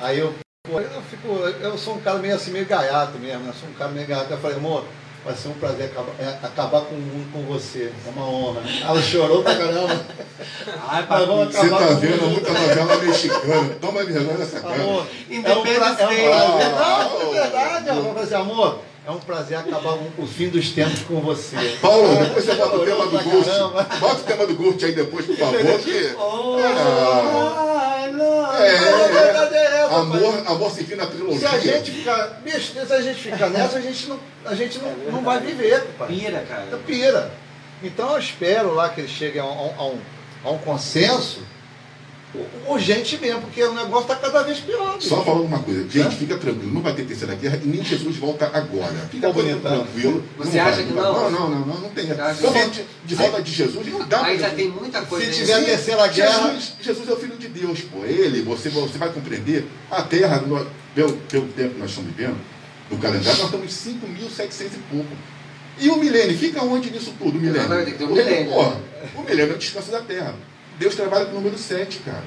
Aí 0.00 0.18
eu, 0.18 0.34
pô, 0.68 0.78
eu 0.80 1.02
fico, 1.10 1.28
eu 1.60 1.78
sou 1.78 1.94
um 1.94 2.00
cara 2.00 2.18
meio 2.18 2.34
assim, 2.34 2.50
meio 2.50 2.66
gaiato 2.66 3.18
mesmo, 3.18 3.44
né? 3.44 3.52
Sou 3.58 3.68
um 3.68 3.72
cara 3.72 3.90
meio 3.90 4.06
gaiato. 4.06 4.30
Eu 4.30 4.38
falei, 4.38 4.56
amor, 4.58 4.84
vai 5.24 5.34
ser 5.34 5.48
um 5.48 5.54
prazer 5.54 5.86
acabar, 5.86 6.12
é, 6.18 6.28
acabar 6.42 6.80
com 6.82 6.96
o 6.96 6.98
mundo 7.00 7.32
com 7.32 7.42
você. 7.50 7.90
É 8.06 8.10
uma 8.10 8.26
honra. 8.28 8.60
Ela 8.82 9.00
chorou 9.00 9.42
pra 9.42 9.54
caramba. 9.54 10.04
Ai, 10.88 11.06
Mas 11.08 11.26
vamos 11.26 11.54
Você 11.54 11.58
acabar 11.66 11.76
está 11.82 11.86
com 11.86 11.94
o 11.94 11.96
vendo 11.96 12.26
muita 12.30 12.52
novela 12.52 12.96
mexicana. 12.98 13.74
Toma 13.80 14.04
vergonha 14.04 14.38
nessa 14.38 14.60
cara. 14.60 14.74
Amor, 14.74 15.06
é 15.30 15.34
um, 15.38 15.42
pra, 15.42 15.52
é 15.52 15.56
um 15.56 15.62
Day. 15.62 15.74
prazer. 15.76 16.32
Ah, 16.32 17.08
Não, 17.10 17.34
é 17.34 17.40
verdade, 17.40 17.88
amor. 17.90 18.04
Eu 18.04 18.12
falei 18.12 18.22
assim, 18.24 18.34
amor, 18.34 18.78
é 19.04 19.10
um 19.10 19.18
prazer 19.18 19.58
acabar 19.58 19.98
o 20.16 20.26
fim 20.26 20.48
dos 20.48 20.70
tempos 20.70 21.00
com 21.02 21.20
você. 21.20 21.56
Paulo, 21.80 22.14
depois 22.16 22.44
você 22.44 22.54
bota 22.54 22.76
o 22.76 22.84
tema 22.84 23.06
do 23.06 23.18
caramba. 23.18 23.82
Bota 23.98 24.20
o 24.20 24.24
tema 24.24 24.46
do 24.46 24.54
Ghost 24.54 24.84
aí 24.84 24.92
depois, 24.92 25.26
por 25.26 25.36
favor. 25.36 25.58
Que... 25.82 26.14
Ai, 27.68 28.12
não. 28.12 28.56
É, 28.56 28.68
é 28.68 29.82
pai. 29.82 29.82
Amor, 29.92 30.42
amor 30.46 30.70
sem 30.70 30.84
fim 30.84 30.94
na 30.94 31.06
Se 31.06 31.10
trilogia. 31.10 31.50
a 31.50 31.58
gente 31.58 31.90
ficar, 31.90 32.40
bicho, 32.44 32.72
se 32.72 32.92
a 32.92 33.00
gente 33.00 33.20
ficar 33.20 33.50
nessa, 33.50 33.78
a 33.78 33.80
gente 33.80 34.08
não, 34.08 34.20
a 34.44 34.54
gente 34.54 34.78
não, 34.78 34.92
não 35.12 35.22
vai 35.22 35.40
viver, 35.40 35.82
pai. 35.98 36.08
Pira, 36.08 36.44
cara. 36.48 36.64
Então, 36.68 36.78
pira. 36.82 37.30
Então 37.82 38.12
eu 38.12 38.18
espero 38.18 38.74
lá 38.74 38.88
que 38.88 39.00
eles 39.00 39.10
cheguem 39.10 39.40
a 39.40 39.44
um, 39.44 39.74
a 39.76 39.86
um, 39.86 39.98
a 40.44 40.50
um 40.50 40.58
consenso 40.58 41.40
urgente 42.66 43.18
mesmo, 43.18 43.42
porque 43.42 43.62
o 43.62 43.74
negócio 43.74 44.02
está 44.10 44.16
cada 44.16 44.42
vez 44.42 44.58
pior. 44.60 44.96
Só 45.00 45.22
falando 45.22 45.44
uma 45.44 45.58
coisa, 45.58 45.86
gente, 45.88 46.16
fica 46.16 46.36
tranquilo, 46.38 46.72
não 46.72 46.80
vai 46.80 46.94
ter 46.94 47.04
terceira 47.04 47.34
guerra 47.34 47.60
e 47.62 47.66
nem 47.66 47.84
Jesus 47.84 48.16
volta 48.16 48.46
agora. 48.52 48.92
Fica 49.10 49.26
Tá 49.28 49.32
bonitão. 49.32 49.60
tranquilo. 49.84 50.24
Você 50.38 50.56
não 50.58 50.64
acha 50.64 50.76
vai, 50.76 50.84
que 50.86 50.92
não? 50.92 51.02
Não, 51.02 51.30
não, 51.30 51.50
não, 51.50 51.66
não, 51.66 51.80
não 51.80 51.90
tem. 51.90 52.06
não? 52.06 52.16
de, 53.04 53.14
volta 53.14 53.42
de 53.42 53.52
Jesus, 53.52 53.86
não 53.86 54.08
dá 54.08 54.24
Aí 54.24 54.38
já 54.38 54.50
tem 54.50 54.68
muita 54.70 55.02
coisa. 55.02 55.30
Se 55.30 55.40
tiver 55.40 55.54
a 55.54 55.62
terceira 55.62 56.06
guerra- 56.08 56.48
Jesus, 56.52 56.72
Jesus 56.80 57.08
é 57.08 57.12
o 57.12 57.16
Filho 57.16 57.36
de 57.36 57.48
Deus, 57.48 57.80
pô. 57.80 58.04
Ele, 58.04 58.42
você, 58.42 58.68
você 58.70 58.96
vai 58.98 59.10
compreender. 59.10 59.66
A 59.90 60.02
Terra, 60.02 60.42
nós- 60.46 60.66
pelo, 60.94 61.12
pelo 61.12 61.46
tempo 61.48 61.74
que 61.74 61.80
nós 61.80 61.90
estamos 61.90 62.12
vivendo, 62.14 62.36
no 62.90 62.98
calendário, 62.98 63.38
nós 63.38 63.46
estamos 63.46 63.86
em 63.86 63.90
5.700 63.92 64.66
e 64.74 64.78
pouco. 64.90 65.10
E 65.78 65.88
o 65.88 65.96
milênio, 65.96 66.36
fica 66.36 66.62
onde 66.62 66.90
nisso 66.90 67.12
tudo, 67.18 67.38
o 67.38 67.40
milênio? 67.40 67.68
Ter 67.68 68.04
um 68.04 68.08
Porque, 68.08 68.22
milênio. 68.24 68.52
porra, 68.52 68.76
o 69.16 69.22
milênio 69.22 69.52
é 69.52 69.56
o 69.56 69.58
descanso 69.58 69.90
da 69.90 70.00
Terra. 70.00 70.34
Deus 70.78 70.94
trabalha 70.94 71.26
com 71.26 71.32
o 71.32 71.34
número 71.34 71.56
7, 71.58 71.98
cara. 72.00 72.24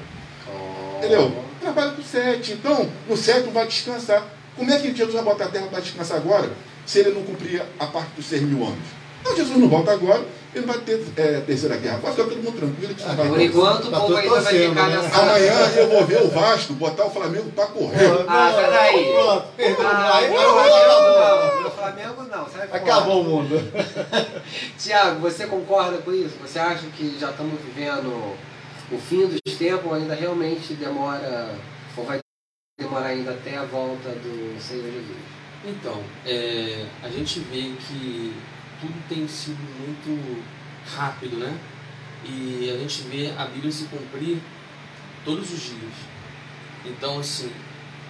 Oh. 0.48 0.98
Entendeu? 0.98 1.44
Trabalha 1.60 1.92
com 1.92 2.02
7. 2.02 2.52
Então, 2.52 2.88
no 3.08 3.16
7 3.16 3.46
não 3.46 3.52
vai 3.52 3.66
descansar. 3.66 4.26
Como 4.56 4.70
é 4.70 4.78
que 4.78 4.94
Jesus 4.94 5.14
vai 5.14 5.22
botar 5.22 5.44
a 5.46 5.48
terra 5.48 5.66
para 5.66 5.80
descansar 5.80 6.16
agora, 6.16 6.50
se 6.86 7.00
ele 7.00 7.10
não 7.10 7.22
cumprir 7.22 7.62
a 7.78 7.86
parte 7.86 8.10
dos 8.16 8.26
6 8.26 8.42
mil 8.42 8.64
anos? 8.64 8.86
Então, 9.20 9.36
Jesus 9.36 9.58
não 9.58 9.68
volta 9.68 9.92
agora, 9.92 10.24
ele 10.56 10.66
não 10.66 10.72
vai 10.72 10.82
ter 10.82 11.04
é, 11.16 11.40
terceira 11.40 11.76
guerra. 11.76 11.98
Vai 11.98 12.12
ficar 12.12 12.24
todo 12.24 12.42
mundo 12.42 12.58
tranquilo 12.58 12.94
que 12.94 13.04
não 13.04 13.16
vai 13.16 13.28
Por 13.28 13.40
enquanto, 13.40 13.84
o 13.88 13.90
Tá 13.90 14.00
povo 14.00 14.16
ainda 14.16 14.40
vai 14.40 14.54
ficar 14.54 14.88
né? 14.88 14.96
nessa. 14.96 15.20
Amanhã 15.20 15.52
eu 15.76 15.88
vou 15.88 16.06
ver 16.06 16.22
o 16.22 16.30
Vasco 16.30 16.72
botar 16.74 17.04
o 17.04 17.10
Flamengo 17.10 17.50
para 17.52 17.66
correr. 17.66 18.24
Ah, 18.26 18.52
peraí. 18.56 19.12
Pronto, 19.12 19.46
perdeu. 19.56 19.86
Ah, 19.86 20.16
Aí, 20.16 20.28
não. 20.30 21.60
Meu 21.60 21.70
Flamengo 21.70 22.22
não. 22.22 22.48
Sai. 22.48 22.68
Acabou 22.72 23.20
o 23.20 23.24
mundo. 23.24 23.72
Tiago, 24.78 25.20
você 25.20 25.46
concorda 25.46 25.98
com 25.98 26.12
isso? 26.12 26.36
Você 26.40 26.58
acha 26.58 26.86
que 26.96 27.18
já 27.18 27.30
estamos 27.30 27.60
vivendo 27.60 28.08
o 28.90 28.98
fim 28.98 29.26
dos 29.26 29.56
tempos 29.58 29.86
ou 29.86 29.94
ainda 29.94 30.14
realmente 30.14 30.74
demora, 30.74 31.50
ou 31.96 32.04
vai 32.04 32.20
demorar 32.78 33.06
ainda 33.06 33.32
até 33.32 33.56
a 33.56 33.64
volta 33.64 34.08
do 34.10 34.56
Senhor 34.60 34.84
Jesus? 34.84 35.18
Então, 35.64 36.00
é, 36.24 36.86
a 37.02 37.08
gente 37.08 37.40
vê 37.40 37.72
que 37.88 38.32
tudo 38.80 38.94
tem 39.08 39.26
sido 39.28 39.58
muito 39.78 40.42
rápido, 40.86 41.36
né? 41.36 41.56
E 42.24 42.70
a 42.74 42.78
gente 42.78 43.02
vê 43.02 43.32
a 43.36 43.44
Bíblia 43.46 43.70
se 43.70 43.84
cumprir 43.84 44.38
todos 45.24 45.52
os 45.52 45.60
dias. 45.60 45.92
Então, 46.84 47.18
assim, 47.18 47.50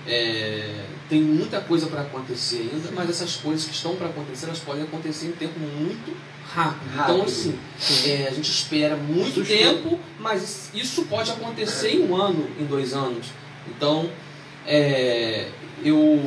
é, 0.07 0.85
tem 1.09 1.21
muita 1.21 1.61
coisa 1.61 1.87
para 1.87 2.03
acontecer 2.03 2.71
ainda, 2.73 2.91
mas 2.93 3.11
essas 3.11 3.37
coisas 3.37 3.67
que 3.67 3.75
estão 3.75 3.97
para 3.97 4.09
acontecer, 4.09 4.47
elas 4.47 4.61
podem 4.61 4.85
acontecer 4.85 5.27
em 5.27 5.33
tempo 5.33 5.59
muito 5.59 6.17
rápido. 6.55 6.91
Então, 6.93 7.19
Rápido. 7.19 7.25
assim, 7.25 7.59
é, 8.07 8.29
a 8.29 8.31
gente 8.31 8.51
espera 8.51 8.97
muito 8.97 9.45
tempo, 9.45 9.99
mas 10.19 10.71
isso 10.73 11.05
pode 11.07 11.31
acontecer 11.31 11.91
em 11.91 12.09
um 12.09 12.17
ano, 12.17 12.49
em 12.59 12.65
dois 12.65 12.95
anos. 12.95 13.27
Então, 13.69 14.09
é, 14.65 15.49
eu, 15.85 16.25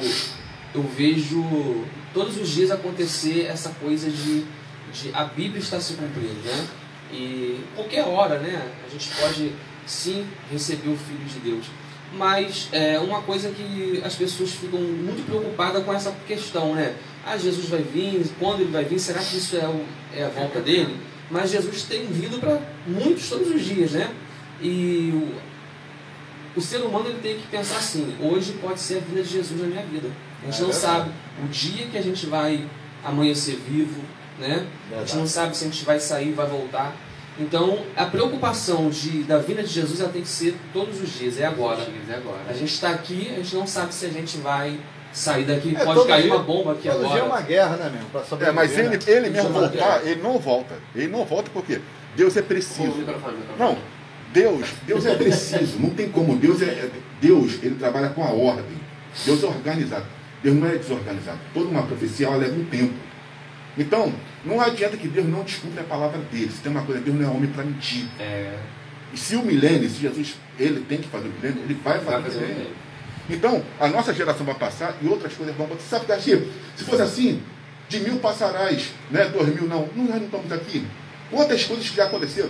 eu 0.75 0.83
vejo 0.83 1.85
todos 2.13 2.37
os 2.37 2.49
dias 2.49 2.71
acontecer 2.71 3.45
essa 3.45 3.69
coisa 3.81 4.09
de, 4.09 4.45
de 4.91 5.11
a 5.13 5.25
Bíblia 5.25 5.59
está 5.59 5.79
se 5.79 5.93
cumprindo, 5.93 6.39
né? 6.43 6.67
E 7.11 7.59
qualquer 7.75 8.03
hora, 8.05 8.39
né? 8.39 8.71
A 8.85 8.89
gente 8.89 9.09
pode 9.15 9.51
sim 9.85 10.25
receber 10.51 10.89
o 10.89 10.97
Filho 10.97 11.25
de 11.25 11.39
Deus. 11.39 11.65
Mas 12.13 12.69
é 12.71 12.99
uma 12.99 13.21
coisa 13.21 13.51
que 13.51 14.01
as 14.03 14.15
pessoas 14.15 14.51
ficam 14.51 14.79
muito 14.79 15.25
preocupadas 15.25 15.83
com 15.83 15.93
essa 15.93 16.11
questão, 16.27 16.73
né? 16.73 16.95
Ah, 17.25 17.37
Jesus 17.37 17.69
vai 17.69 17.81
vir, 17.81 18.25
quando 18.39 18.61
ele 18.61 18.71
vai 18.71 18.83
vir? 18.83 18.99
Será 18.99 19.19
que 19.19 19.37
isso 19.37 19.55
é, 19.55 19.67
o, 19.67 19.85
é 20.15 20.23
a 20.23 20.29
volta 20.29 20.59
dele? 20.59 20.97
Mas 21.29 21.51
Jesus 21.51 21.83
tem 21.83 22.07
vindo 22.07 22.39
para 22.39 22.59
muitos 22.87 23.29
todos 23.29 23.53
os 23.53 23.63
dias, 23.63 23.91
né? 23.91 24.11
E 24.61 25.11
o, 25.13 26.59
o 26.59 26.61
ser 26.61 26.77
humano 26.77 27.09
ele 27.09 27.19
tem 27.19 27.37
que 27.37 27.47
pensar 27.47 27.77
assim: 27.77 28.15
hoje 28.19 28.53
pode 28.53 28.79
ser 28.79 28.97
a 28.97 29.01
vida 29.01 29.21
de 29.21 29.29
Jesus 29.29 29.61
na 29.61 29.67
minha 29.67 29.83
vida. 29.83 30.09
A 30.43 30.45
gente 30.51 30.61
É 30.61 30.65
não 30.65 30.73
sabe 30.73 31.11
o 31.43 31.47
dia 31.47 31.85
que 31.87 31.97
a 31.97 32.01
gente 32.01 32.25
vai 32.25 32.65
amanhecer 33.03 33.55
vivo, 33.67 34.01
né? 34.39 34.65
A 34.93 34.99
gente 34.99 35.15
não 35.17 35.27
sabe 35.27 35.55
se 35.55 35.65
a 35.65 35.67
gente 35.67 35.83
vai 35.85 35.99
sair, 35.99 36.31
vai 36.31 36.47
voltar. 36.47 36.95
Então, 37.37 37.79
a 37.95 38.05
preocupação 38.05 38.89
de, 38.89 39.23
da 39.23 39.37
vinda 39.37 39.63
de 39.63 39.69
Jesus 39.69 39.99
ela 40.01 40.09
tem 40.09 40.21
que 40.21 40.27
ser 40.27 40.57
todos 40.73 40.99
os 41.01 41.09
dias, 41.09 41.39
é 41.39 41.45
agora. 41.45 41.81
É 42.09 42.13
agora. 42.15 42.39
A 42.49 42.53
gente 42.53 42.73
está 42.73 42.89
aqui, 42.89 43.29
a 43.31 43.35
gente 43.37 43.55
não 43.55 43.65
sabe 43.65 43.93
se 43.93 44.05
a 44.05 44.09
gente 44.09 44.37
vai 44.39 44.77
sair 45.13 45.45
daqui, 45.45 45.73
É, 45.75 45.85
pode 45.85 46.05
cair 46.05 46.23
dia- 46.23 46.33
uma 46.35 46.43
bomba 46.43 46.73
aqui 46.73 46.89
Todo 46.89 46.97
dia 46.99 47.07
é 47.07 47.11
agora. 47.21 47.25
uma 47.25 47.41
guerra, 47.41 47.77
né, 47.77 47.89
mesmo? 47.93 48.09
Pra 48.09 48.21
É, 48.21 48.23
sobreviver, 48.25 48.53
mas 48.53 48.77
ele, 48.77 48.89
né? 48.89 48.99
ele 49.07 49.29
mesmo 49.29 49.49
é 49.49 49.51
voltar, 49.53 49.69
guerra. 49.69 50.01
ele 50.03 50.21
não 50.21 50.37
volta. 50.37 50.75
Ele 50.93 51.07
não 51.07 51.25
volta 51.25 51.49
porque 51.53 51.79
Deus 52.15 52.35
é 52.35 52.41
preciso. 52.41 52.93
Não, 53.57 53.77
Deus, 54.33 54.67
Deus 54.85 55.05
é 55.05 55.15
preciso, 55.15 55.79
não 55.79 55.89
tem 55.91 56.09
como. 56.09 56.35
Deus 56.35 56.61
é 56.61 56.65
é- 56.65 56.89
Deus, 57.21 57.53
ele 57.63 57.75
trabalha 57.75 58.09
com 58.09 58.23
a 58.23 58.29
ordem. 58.31 58.77
Deus 59.25 59.41
é 59.43 59.47
organizado. 59.47 60.05
Deus 60.43 60.55
não 60.55 60.67
é 60.67 60.77
desorganizado. 60.77 61.39
Toda 61.53 61.67
uma 61.69 61.83
profecia 61.83 62.27
ela 62.27 62.37
leva 62.37 62.55
um 62.55 62.65
tempo. 62.65 62.93
Então, 63.77 64.13
não 64.45 64.59
adianta 64.59 64.97
que 64.97 65.07
Deus 65.07 65.27
não 65.27 65.43
descumpra 65.43 65.81
a 65.81 65.85
palavra 65.85 66.19
dele. 66.31 66.51
Se 66.51 66.61
tem 66.61 66.71
uma 66.71 66.83
coisa, 66.83 67.01
Deus 67.01 67.15
não 67.17 67.25
é 67.25 67.29
homem 67.29 67.49
para 67.49 67.63
mentir. 67.63 68.05
É, 68.19 68.57
E 69.13 69.17
se 69.17 69.35
o 69.35 69.43
milênio, 69.43 69.89
se 69.89 70.01
Jesus 70.01 70.35
ele 70.57 70.81
tem 70.87 70.99
que 70.99 71.07
fazer 71.07 71.27
o 71.27 71.31
milênio, 71.31 71.63
ele 71.63 71.73
vai 71.83 71.99
fazer, 71.99 72.05
vai 72.11 72.21
fazer 72.23 72.37
o 72.37 72.41
milênio. 72.41 72.63
bem. 72.63 73.37
Então, 73.37 73.63
a 73.79 73.87
nossa 73.87 74.13
geração 74.13 74.45
vai 74.45 74.55
passar 74.55 74.95
e 75.01 75.07
outras 75.07 75.33
coisas 75.33 75.55
vão 75.55 75.65
acontecer. 75.67 75.89
Sabe, 75.89 76.05
Garcia, 76.07 76.47
se 76.75 76.83
fosse 76.83 77.01
assim, 77.01 77.41
de 77.87 77.99
mil 77.99 78.17
passarás, 78.17 78.91
né? 79.11 79.25
Dois 79.25 79.47
mil 79.53 79.67
não, 79.67 79.87
não 79.95 80.05
nós 80.05 80.15
não 80.15 80.25
estamos 80.25 80.51
aqui. 80.51 80.85
Quantas 81.29 81.63
coisas 81.63 81.87
que 81.89 81.95
já 81.95 82.05
aconteceram? 82.05 82.49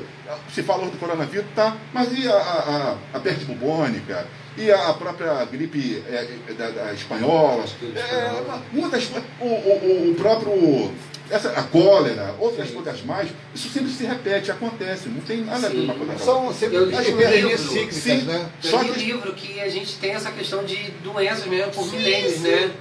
Se 0.53 0.63
falou 0.63 0.89
do 0.89 0.97
coronavírus, 0.97 1.45
tá, 1.53 1.75
mas 1.93 2.17
e 2.17 2.27
a, 2.27 2.33
a, 2.33 2.95
a, 3.13 3.19
peste 3.19 3.45
bubônica? 3.45 4.25
E 4.57 4.71
a, 4.71 4.89
a 4.89 4.93
própria 4.93 5.43
gripe 5.45 6.03
é, 6.09 6.27
é, 6.47 6.53
da, 6.53 6.69
da 6.69 6.93
espanhola? 6.93 7.65
É, 7.95 8.59
muitas 8.71 9.05
coisas. 9.05 9.29
O, 9.39 9.45
o, 9.45 10.11
o 10.11 10.15
próprio. 10.15 10.91
Essa, 11.29 11.49
a 11.51 11.61
cólera, 11.61 12.33
outras 12.39 12.71
coisas 12.71 13.03
mais, 13.03 13.29
isso 13.53 13.69
sempre 13.69 13.91
se 13.91 14.03
repete, 14.03 14.49
acontece, 14.49 15.09
não 15.09 15.21
tem 15.21 15.41
nada 15.41 15.67
a 15.67 15.69
ver 15.69 15.81
uma 15.81 15.93
coisa. 15.93 16.17
São 16.17 16.51
sempre 16.51 16.77
epidemias 16.77 17.61
livro. 17.61 17.71
cíclicas, 17.71 17.95
Sim. 17.95 18.17
né? 18.23 18.49
Só 18.59 18.83
que- 18.83 18.99
livro 18.99 19.33
que 19.33 19.59
a 19.59 19.69
gente 19.69 19.95
tem 19.97 20.13
essa 20.13 20.31
questão 20.31 20.63
de 20.63 20.75
doenças 21.03 21.45
mesmo 21.45 21.71
por 21.71 21.85
milênios, 21.91 22.39
né? 22.39 22.71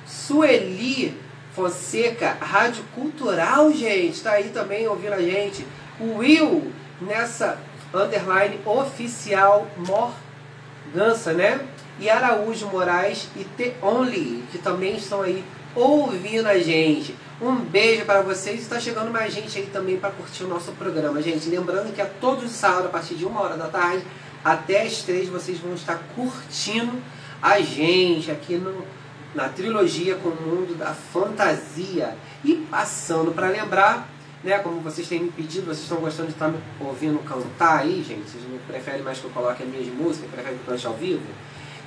Sueli 0.06 1.14
Fonseca, 1.54 2.36
Rádio 2.40 2.82
Cultural, 2.94 3.70
gente, 3.70 4.14
está 4.14 4.32
aí 4.32 4.48
também 4.48 4.88
ouvindo 4.88 5.12
a 5.12 5.20
gente. 5.20 5.66
O 6.00 6.16
Will, 6.16 6.72
nessa 7.00 7.58
underline 7.92 8.58
oficial 8.64 9.66
Morgança, 9.76 11.32
né? 11.32 11.60
E 12.00 12.10
Araújo 12.10 12.66
Moraes 12.66 13.28
e 13.36 13.44
The 13.44 13.74
Only, 13.80 14.42
que 14.50 14.58
também 14.58 14.96
estão 14.96 15.22
aí 15.22 15.44
ouvindo 15.74 16.46
a 16.46 16.58
gente. 16.58 17.14
Um 17.40 17.56
beijo 17.56 18.04
para 18.04 18.22
vocês. 18.22 18.60
Está 18.60 18.78
chegando 18.78 19.10
mais 19.10 19.32
gente 19.32 19.58
aí 19.58 19.66
também 19.66 19.96
para 19.96 20.10
curtir 20.10 20.44
o 20.44 20.48
nosso 20.48 20.72
programa, 20.72 21.20
gente. 21.20 21.48
Lembrando 21.48 21.92
que 21.92 22.00
a 22.00 22.06
todos 22.06 22.44
os 22.44 22.52
sábados, 22.52 22.86
a 22.86 22.90
partir 22.90 23.14
de 23.14 23.24
uma 23.24 23.40
hora 23.40 23.56
da 23.56 23.68
tarde 23.68 24.04
até 24.44 24.82
as 24.82 25.02
três, 25.02 25.28
vocês 25.28 25.58
vão 25.58 25.74
estar 25.74 25.98
curtindo 26.14 26.92
a 27.40 27.60
gente 27.60 28.30
aqui 28.30 28.56
no, 28.56 28.84
na 29.34 29.48
trilogia 29.48 30.16
com 30.16 30.28
o 30.28 30.42
mundo 30.42 30.76
da 30.76 30.94
fantasia. 30.94 32.16
E 32.44 32.54
passando 32.70 33.32
para 33.32 33.48
lembrar 33.48 34.08
né? 34.44 34.58
Como 34.58 34.80
vocês 34.80 35.08
têm 35.08 35.22
me 35.22 35.30
pedido, 35.30 35.64
vocês 35.64 35.80
estão 35.80 35.98
gostando 35.98 36.28
de 36.28 36.34
estar 36.34 36.48
me 36.48 36.58
ouvindo 36.78 37.18
cantar 37.20 37.78
aí, 37.78 38.04
gente. 38.06 38.30
Vocês 38.30 38.44
não 38.48 38.58
preferem 38.68 39.02
mais 39.02 39.18
que 39.18 39.24
eu 39.24 39.30
coloque 39.30 39.62
as 39.62 39.68
minhas 39.68 39.86
músicas, 39.86 40.30
preferem 40.30 40.58
que 40.58 40.64
eu 40.64 40.74
cante 40.74 40.86
ao 40.86 40.92
vivo. 40.92 41.22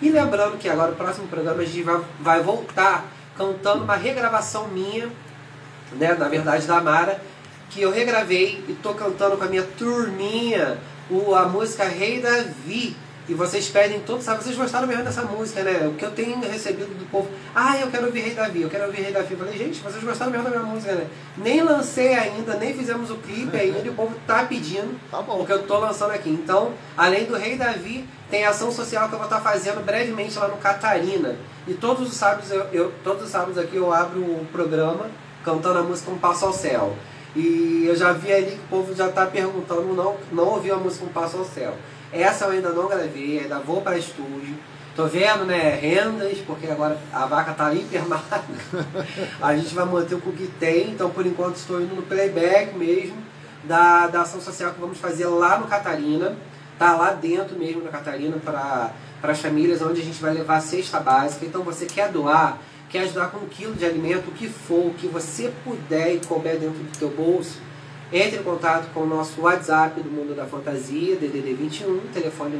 E 0.02 0.10
lembrando 0.10 0.58
que 0.58 0.68
agora 0.68 0.92
o 0.92 0.96
próximo 0.96 1.28
programa 1.28 1.62
a 1.62 1.66
gente 1.66 1.84
vai, 1.84 2.02
vai 2.20 2.42
voltar 2.42 3.06
cantando 3.38 3.84
uma 3.84 3.96
regravação 3.96 4.68
minha, 4.68 5.10
né? 5.94 6.14
Na 6.16 6.28
verdade 6.28 6.66
da 6.66 6.82
Mara, 6.82 7.22
que 7.70 7.82
eu 7.82 7.92
regravei 7.92 8.64
e 8.68 8.74
tô 8.74 8.94
cantando 8.94 9.38
com 9.38 9.44
a 9.44 9.48
minha 9.48 9.64
turminha 9.64 10.80
o, 11.10 11.34
a 11.36 11.46
música 11.46 11.86
Rei 11.86 12.22
Davi 12.22 12.96
e 13.30 13.34
vocês 13.34 13.68
pedem 13.68 14.00
todos, 14.00 14.24
sabe? 14.24 14.42
Vocês 14.42 14.56
gostaram 14.56 14.88
mesmo 14.88 15.04
dessa 15.04 15.24
música, 15.24 15.62
né? 15.62 15.88
O 15.88 15.96
que 15.96 16.06
eu 16.06 16.12
tenho 16.12 16.40
recebido 16.40 16.98
do 16.98 17.06
povo, 17.12 17.30
ah, 17.54 17.78
eu 17.78 17.88
quero 17.88 18.06
ouvir 18.06 18.22
Rei 18.22 18.34
Davi, 18.34 18.62
eu 18.62 18.70
quero 18.70 18.86
ouvir 18.86 19.02
Rei 19.02 19.12
Davi. 19.12 19.34
Eu 19.34 19.38
falei, 19.38 19.58
gente, 19.58 19.82
vocês 19.82 20.04
gostaram 20.04 20.32
mesmo 20.32 20.50
da 20.50 20.60
minha 20.60 20.72
música, 20.72 20.94
né? 20.94 21.08
Nem 21.38 21.62
lancei 21.62 22.14
ainda, 22.14 22.56
nem 22.56 22.74
fizemos 22.74 23.12
o 23.12 23.16
clipe 23.16 23.56
ainda, 23.58 23.80
e 23.80 23.90
o 23.90 23.94
povo 23.94 24.16
tá 24.26 24.44
pedindo, 24.44 24.98
tá 25.12 25.22
bom. 25.22 25.40
porque 25.40 25.52
eu 25.52 25.64
tô 25.64 25.78
lançando 25.78 26.12
aqui. 26.12 26.30
Então, 26.30 26.74
além 26.96 27.26
do 27.26 27.36
Rei 27.36 27.58
Davi, 27.58 28.08
tem 28.30 28.46
ação 28.46 28.72
social 28.72 29.10
que 29.10 29.16
eu 29.16 29.20
vou 29.20 29.28
estar 29.28 29.42
tá 29.42 29.52
fazendo 29.52 29.84
brevemente 29.86 30.38
lá 30.40 30.48
no 30.48 30.58
Catarina. 30.58 31.36
E 31.68 31.74
todos 31.74 32.08
os 32.08 32.16
sábados, 32.16 32.50
eu, 32.50 32.66
eu 32.72 32.94
todos 33.04 33.24
os 33.24 33.30
sábados 33.30 33.58
aqui 33.58 33.76
eu 33.76 33.94
abro 33.94 34.22
o 34.22 34.42
um 34.42 34.46
programa 34.46 35.08
cantando 35.44 35.80
a 35.80 35.84
música 35.84 36.12
Um 36.12 36.18
Passo 36.18 36.46
ao 36.46 36.54
Céu. 36.54 36.96
E 37.36 37.86
eu 37.88 37.96
já 37.96 38.14
vi 38.14 38.32
ali 38.32 38.52
que 38.52 38.58
o 38.58 38.68
povo 38.70 38.96
já 38.96 39.10
está 39.10 39.26
perguntando, 39.26 39.94
não, 39.94 40.16
não 40.32 40.46
ouviu 40.46 40.76
a 40.76 40.78
música 40.78 41.06
Um 41.06 41.10
Passo 41.10 41.38
ao 41.38 41.46
Céu. 41.46 41.74
Essa 42.12 42.46
eu 42.46 42.52
ainda 42.52 42.70
não 42.70 42.88
gravei, 42.88 43.40
ainda 43.40 43.60
vou 43.60 43.82
para 43.82 43.98
estúdio. 43.98 44.56
Tô 44.96 45.06
vendo, 45.06 45.46
né, 45.46 45.76
rendas, 45.76 46.40
porque 46.40 46.66
agora 46.68 46.98
a 47.14 47.26
vaca 47.26 47.54
tá 47.54 47.74
hipermada. 47.74 48.44
a 49.42 49.56
gente 49.56 49.76
vai 49.76 49.86
manter 49.86 50.16
o 50.16 50.22
que 50.22 50.48
tem, 50.60 50.90
então 50.92 51.10
por 51.10 51.26
enquanto 51.26 51.58
estou 51.58 51.80
indo 51.82 51.96
no 51.96 52.02
playback 52.02 52.76
mesmo 52.76 53.18
da, 53.64 54.08
da 54.08 54.22
ação 54.22 54.42
social 54.42 54.74
que 54.74 54.80
vamos 54.80 54.98
fazer 54.98 55.28
lá 55.28 55.60
no 55.60 55.68
Catarina. 55.68 56.36
Tá 56.80 56.96
lá 56.96 57.12
dentro 57.12 57.58
mesmo 57.58 57.84
na 57.84 57.90
Catarina 57.90 58.38
para 58.38 58.92
as 59.24 59.40
famílias, 59.40 59.82
onde 59.82 60.02
a 60.02 60.04
gente 60.04 60.22
vai 60.22 60.34
levar 60.34 60.58
a 60.58 60.62
cesta 60.62 61.00
básica. 61.00 61.46
Então 61.46 61.64
você 61.64 61.86
quer 61.86 62.12
doar, 62.12 62.60
quer 62.90 63.00
ajudar 63.00 63.32
com 63.32 63.38
um 63.38 63.48
quilo 63.48 63.74
de 63.74 63.86
alimento, 63.86 64.30
o 64.30 64.32
que 64.32 64.48
for, 64.48 64.88
o 64.88 64.94
que 64.94 65.08
você 65.08 65.52
puder 65.64 66.16
e 66.16 66.20
couber 66.26 66.58
dentro 66.58 66.78
do 66.78 66.98
teu 66.98 67.10
bolso, 67.10 67.60
entre 68.12 68.40
em 68.40 68.44
contato 68.44 68.92
com 68.94 69.02
o 69.02 69.06
nosso 69.06 69.42
WhatsApp 69.42 70.00
do 70.02 70.10
Mundo 70.10 70.34
da 70.36 70.46
Fantasia, 70.46 71.16
DDD 71.16 71.54
21, 71.54 72.00
telefone 72.14 72.58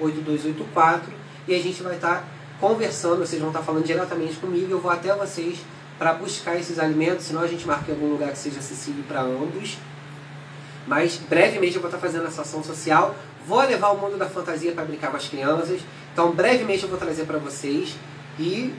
98209-8284, 0.00 1.02
e 1.46 1.54
a 1.54 1.58
gente 1.58 1.82
vai 1.82 1.94
estar 1.94 2.24
conversando, 2.60 3.18
vocês 3.18 3.40
vão 3.40 3.50
estar 3.50 3.62
falando 3.62 3.84
diretamente 3.84 4.36
comigo, 4.36 4.70
eu 4.70 4.80
vou 4.80 4.90
até 4.90 5.14
vocês 5.14 5.58
para 5.98 6.12
buscar 6.12 6.56
esses 6.56 6.78
alimentos, 6.78 7.24
senão 7.26 7.40
a 7.40 7.46
gente 7.46 7.66
marca 7.66 7.90
em 7.90 7.94
algum 7.94 8.10
lugar 8.10 8.30
que 8.30 8.38
seja 8.38 8.58
acessível 8.58 9.02
para 9.08 9.22
ambos. 9.22 9.78
Mas 10.86 11.16
brevemente 11.16 11.74
eu 11.74 11.80
vou 11.80 11.90
estar 11.90 12.00
fazendo 12.00 12.26
essa 12.26 12.42
ação 12.42 12.62
social, 12.62 13.16
vou 13.46 13.60
levar 13.60 13.90
o 13.90 13.98
mundo 13.98 14.16
da 14.16 14.26
fantasia 14.26 14.72
para 14.72 14.84
brincar 14.84 15.10
com 15.10 15.16
as 15.16 15.28
crianças, 15.28 15.80
então 16.12 16.32
brevemente 16.32 16.82
eu 16.82 16.88
vou 16.88 16.98
trazer 16.98 17.24
para 17.24 17.38
vocês. 17.38 17.96
E 18.38 18.72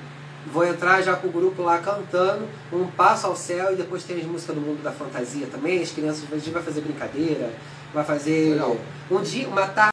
Vou 0.51 0.65
entrar 0.65 1.01
já 1.01 1.15
com 1.15 1.27
o 1.27 1.31
grupo 1.31 1.61
lá 1.61 1.77
cantando 1.77 2.47
um 2.73 2.87
passo 2.87 3.27
ao 3.27 3.35
céu 3.35 3.73
e 3.73 3.75
depois 3.75 4.03
tem 4.03 4.17
as 4.17 4.25
músicas 4.25 4.55
do 4.55 4.61
mundo 4.61 4.81
da 4.81 4.91
fantasia 4.91 5.47
também. 5.47 5.81
As 5.81 5.91
crianças, 5.91 6.23
a 6.31 6.35
gente 6.35 6.49
vai 6.49 6.63
fazer 6.63 6.81
brincadeira, 6.81 7.51
vai 7.93 8.03
fazer 8.03 8.53
Legal. 8.53 8.77
um 9.11 9.21
dia, 9.21 9.47
uma 9.47 9.67
tarde. 9.67 9.87